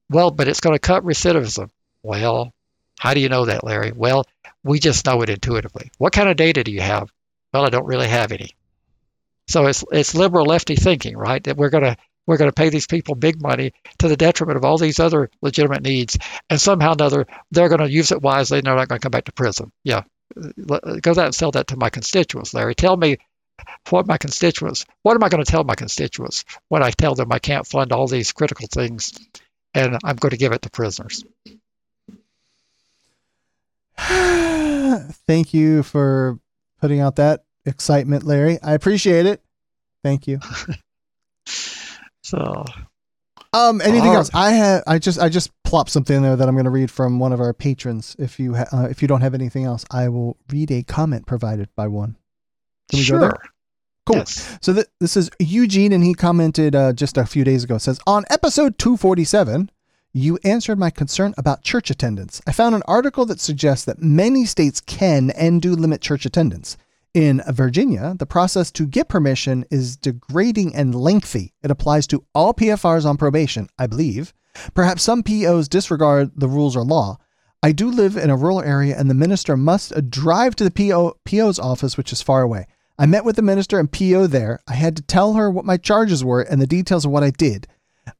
[0.09, 1.69] Well, but it's going to cut recidivism.
[2.03, 2.53] Well,
[2.97, 3.91] how do you know that, Larry?
[3.91, 4.25] Well,
[4.63, 5.91] we just know it intuitively.
[5.97, 7.11] What kind of data do you have?
[7.53, 8.55] Well, I don't really have any.
[9.47, 11.43] So it's it's liberal lefty thinking, right?
[11.43, 14.77] That we're gonna we're gonna pay these people big money to the detriment of all
[14.77, 16.17] these other legitimate needs,
[16.49, 19.25] and somehow or another they're gonna use it wisely and they're not gonna come back
[19.25, 19.71] to prison.
[19.83, 20.03] Yeah,
[21.01, 22.75] go out and sell that to my constituents, Larry.
[22.75, 23.17] Tell me
[23.89, 24.85] what my constituents.
[25.01, 27.91] What am I going to tell my constituents when I tell them I can't fund
[27.91, 29.13] all these critical things,
[29.73, 31.23] and I'm going to give it to prisoners?
[35.27, 36.39] Thank you for
[36.79, 38.59] putting out that excitement, Larry.
[38.61, 39.41] I appreciate it.
[40.03, 40.39] Thank you.
[42.21, 42.65] so,
[43.53, 44.29] um, anything else?
[44.33, 44.83] I have.
[44.87, 45.19] I just.
[45.19, 47.53] I just plopped something in there that I'm going to read from one of our
[47.53, 48.15] patrons.
[48.19, 51.25] If you ha- uh, if you don't have anything else, I will read a comment
[51.25, 52.17] provided by one.
[52.89, 53.19] Can we sure.
[53.19, 53.39] go there?
[54.05, 54.17] Cool.
[54.17, 54.57] Yes.
[54.61, 57.77] So th- this is Eugene, and he commented uh, just a few days ago.
[57.77, 59.69] Says on episode 247,
[60.17, 62.41] you answered my concern about church attendance.
[62.47, 66.77] I found an article that suggests that many states can and do limit church attendance.
[67.13, 71.53] In Virginia, the process to get permission is degrading and lengthy.
[71.63, 74.33] It applies to all PFRs on probation, I believe.
[74.73, 77.17] Perhaps some POs disregard the rules or law.
[77.63, 81.17] I do live in a rural area and the minister must drive to the PO,
[81.25, 82.67] PO's office, which is far away.
[82.99, 84.59] I met with the minister and PO there.
[84.67, 87.29] I had to tell her what my charges were and the details of what I
[87.29, 87.67] did,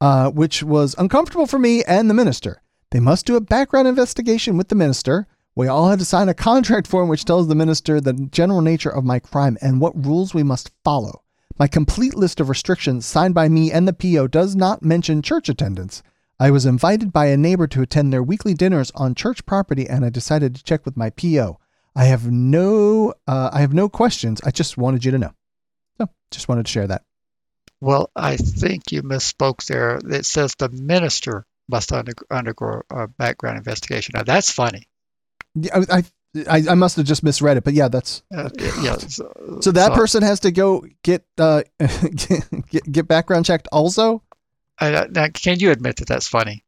[0.01, 2.61] uh, which was uncomfortable for me and the minister.
[2.91, 5.27] They must do a background investigation with the minister.
[5.55, 8.89] We all had to sign a contract form which tells the minister the general nature
[8.89, 11.23] of my crime and what rules we must follow.
[11.59, 15.49] My complete list of restrictions signed by me and the PO does not mention church
[15.49, 16.03] attendance.
[16.39, 20.05] I was invited by a neighbor to attend their weekly dinners on church property and
[20.05, 21.59] I decided to check with my PO.
[21.95, 24.39] I have no uh, I have no questions.
[24.45, 25.33] I just wanted you to know.
[25.97, 27.03] So, just wanted to share that.
[27.79, 29.99] Well, I think you misspoke there.
[30.03, 34.13] It says the minister must under, undergo a background investigation.
[34.15, 34.87] Now that's funny.
[35.53, 36.03] Yeah, I,
[36.49, 38.49] I I must have just misread it, but yeah, that's Uh,
[38.81, 38.97] yeah.
[39.07, 41.63] So, so that so person has to go get uh
[42.69, 44.23] get, get background checked also.
[44.79, 46.63] I, now, can you admit that that's funny?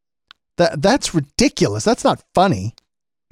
[0.57, 1.83] That that's ridiculous.
[1.83, 2.75] That's not funny.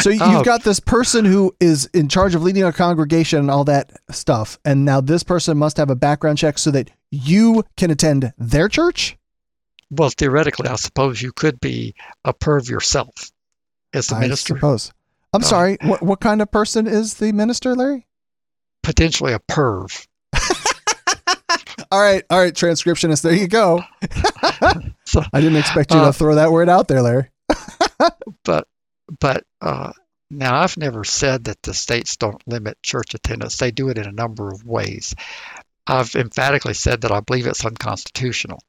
[0.00, 3.38] So you- Oh, you've got this person who is in charge of leading a congregation
[3.38, 6.90] and all that stuff, and now this person must have a background check so that
[7.10, 9.16] you can attend their church.
[9.90, 11.94] Well, theoretically, I suppose you could be
[12.24, 13.10] a perv yourself
[13.92, 14.92] as the I minister, suppose.
[15.32, 15.46] I'm Oh.
[15.46, 15.78] sorry.
[15.82, 18.06] What what kind of person is the minister, Larry?
[18.82, 20.06] potentially a perv.
[21.92, 23.22] All right, all right, transcriptionist.
[23.22, 23.82] There you go.
[25.04, 27.30] So, I didn't expect you Uh, to throw that word out there, Larry.
[28.44, 28.68] but
[29.18, 29.92] but uh,
[30.30, 33.56] now I've never said that the states don't limit church attendance.
[33.56, 35.14] They do it in a number of ways.
[35.86, 38.62] I've emphatically said that I believe it's unconstitutional.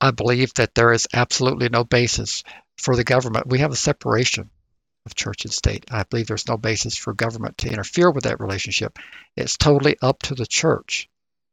[0.00, 2.44] I believe that there is absolutely no basis
[2.76, 3.46] for the government.
[3.46, 4.50] We have a separation
[5.06, 5.86] of church and state.
[5.90, 8.98] I believe there's no basis for government to interfere with that relationship.
[9.36, 11.08] It's totally up to the church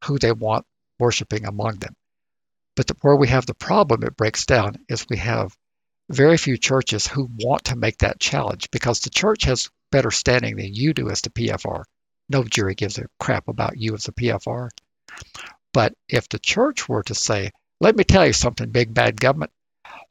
[0.06, 0.66] who they want
[1.00, 1.96] worshiping among them.
[2.76, 5.56] But the, where we have the problem, it breaks down, is we have
[6.14, 10.56] very few churches who want to make that challenge because the church has better standing
[10.56, 11.84] than you do as the PFR.
[12.30, 14.70] No jury gives a crap about you as a PFR.
[15.74, 19.52] But if the church were to say, let me tell you something, big bad government,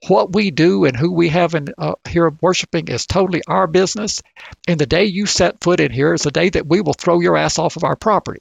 [0.09, 4.23] what we do and who we have in uh, here worshiping is totally our business.
[4.67, 7.21] And the day you set foot in here is the day that we will throw
[7.21, 8.41] your ass off of our property.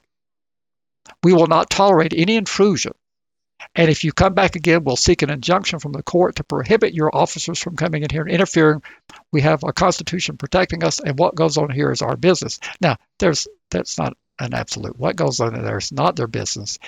[1.23, 2.93] We will not tolerate any intrusion.
[3.75, 6.93] And if you come back again, we'll seek an injunction from the court to prohibit
[6.93, 8.81] your officers from coming in here and interfering.
[9.31, 12.59] We have a constitution protecting us, and what goes on here is our business.
[12.81, 14.97] Now, there's that's not an absolute.
[14.97, 16.79] What goes on there is not their business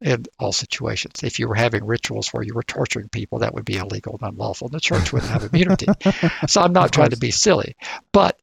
[0.00, 1.22] in all situations.
[1.22, 4.32] If you were having rituals where you were torturing people, that would be illegal and
[4.32, 4.68] unlawful.
[4.68, 5.86] And the church wouldn't have immunity.
[6.48, 7.76] so I'm not trying to be silly.
[8.12, 8.38] But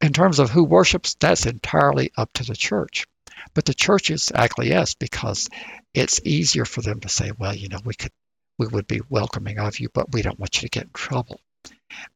[0.00, 3.06] in terms of who worships, that's entirely up to the church.
[3.54, 5.48] But the churches acquiesce because
[5.96, 8.12] it's easier for them to say, well, you know, we could,
[8.58, 11.40] we would be welcoming of you, but we don't want you to get in trouble.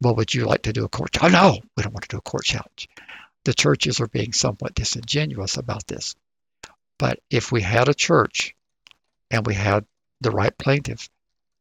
[0.03, 1.17] Well, would you like to do a court?
[1.23, 2.89] Oh, no, we don't want to do a court challenge.
[3.45, 6.15] The churches are being somewhat disingenuous about this.
[6.99, 8.55] But if we had a church
[9.31, 9.87] and we had
[10.21, 11.09] the right plaintiff,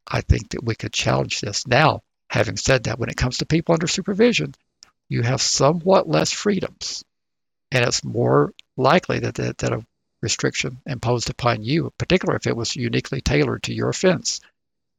[0.05, 1.65] I think that we could challenge this.
[1.67, 4.55] Now, having said that, when it comes to people under supervision,
[5.07, 7.05] you have somewhat less freedoms.
[7.71, 9.85] And it's more likely that, that, that a
[10.21, 14.41] restriction imposed upon you, particularly if it was uniquely tailored to your offense,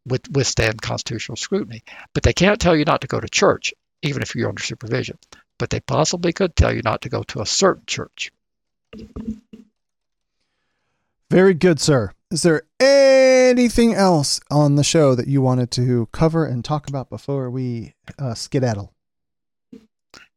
[0.06, 1.82] would withstand constitutional scrutiny.
[2.14, 5.18] But they can't tell you not to go to church, even if you're under supervision.
[5.58, 8.32] But they possibly could tell you not to go to a certain church.
[11.30, 12.12] Very good, sir.
[12.30, 17.10] Is there anything else on the show that you wanted to cover and talk about
[17.10, 18.92] before we uh, skedaddle?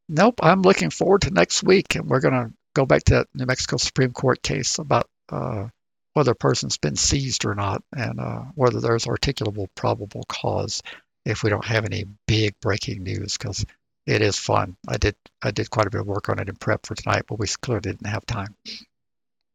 [0.10, 3.28] Nope, I'm looking forward to next week, and we're going to go back to that
[3.34, 5.68] New Mexico Supreme Court case about uh,
[6.14, 10.82] whether a person's been seized or not, and uh, whether there's articulable probable cause
[11.26, 13.66] if we don't have any big breaking news, because
[14.06, 14.76] it is fun.
[14.88, 17.24] I did I did quite a bit of work on it in prep for tonight,
[17.28, 18.56] but we clearly didn't have time.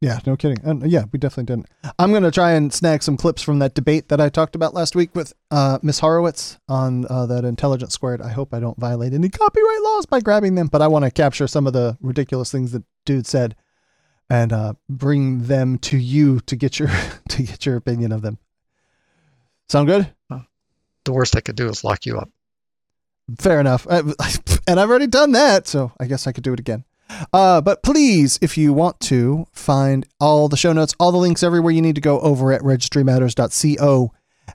[0.01, 0.65] Yeah, no kidding.
[0.65, 1.67] Uh, yeah, we definitely didn't.
[1.99, 4.73] I'm going to try and snag some clips from that debate that I talked about
[4.73, 8.23] last week with uh, Miss Horowitz on uh, that Intelligence Squared.
[8.23, 11.11] I hope I don't violate any copyright laws by grabbing them, but I want to
[11.11, 13.57] capture some of the ridiculous things that dude said
[14.31, 16.91] and uh, bring them to you to get your
[17.29, 18.39] to get your opinion of them.
[19.69, 20.15] Sound good?
[21.05, 22.29] The worst I could do is lock you up.
[23.39, 23.87] Fair enough.
[23.89, 23.99] I,
[24.69, 26.85] and I've already done that, so I guess I could do it again.
[27.33, 31.43] Uh, but please, if you want to find all the show notes, all the links
[31.43, 34.13] everywhere you need to go over at registrymatters.co.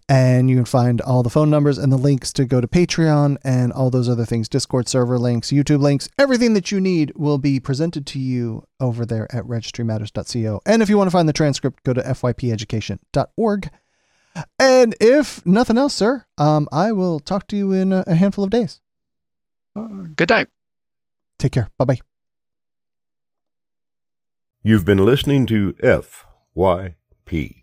[0.10, 3.38] And you can find all the phone numbers and the links to go to Patreon
[3.43, 7.38] and all those other things Discord server links, YouTube links, everything that you need will
[7.38, 10.62] be presented to you over there at registrymatters.co.
[10.66, 13.70] And if you want to find the transcript, go to fypeducation.org.
[14.60, 18.49] And if nothing else, sir, um, I will talk to you in a, handful of
[18.49, 18.82] days.
[19.76, 20.47] Good night.
[21.38, 21.70] Take care.
[21.78, 22.12] Bye bye.
[24.66, 27.62] You've been listening to FYP.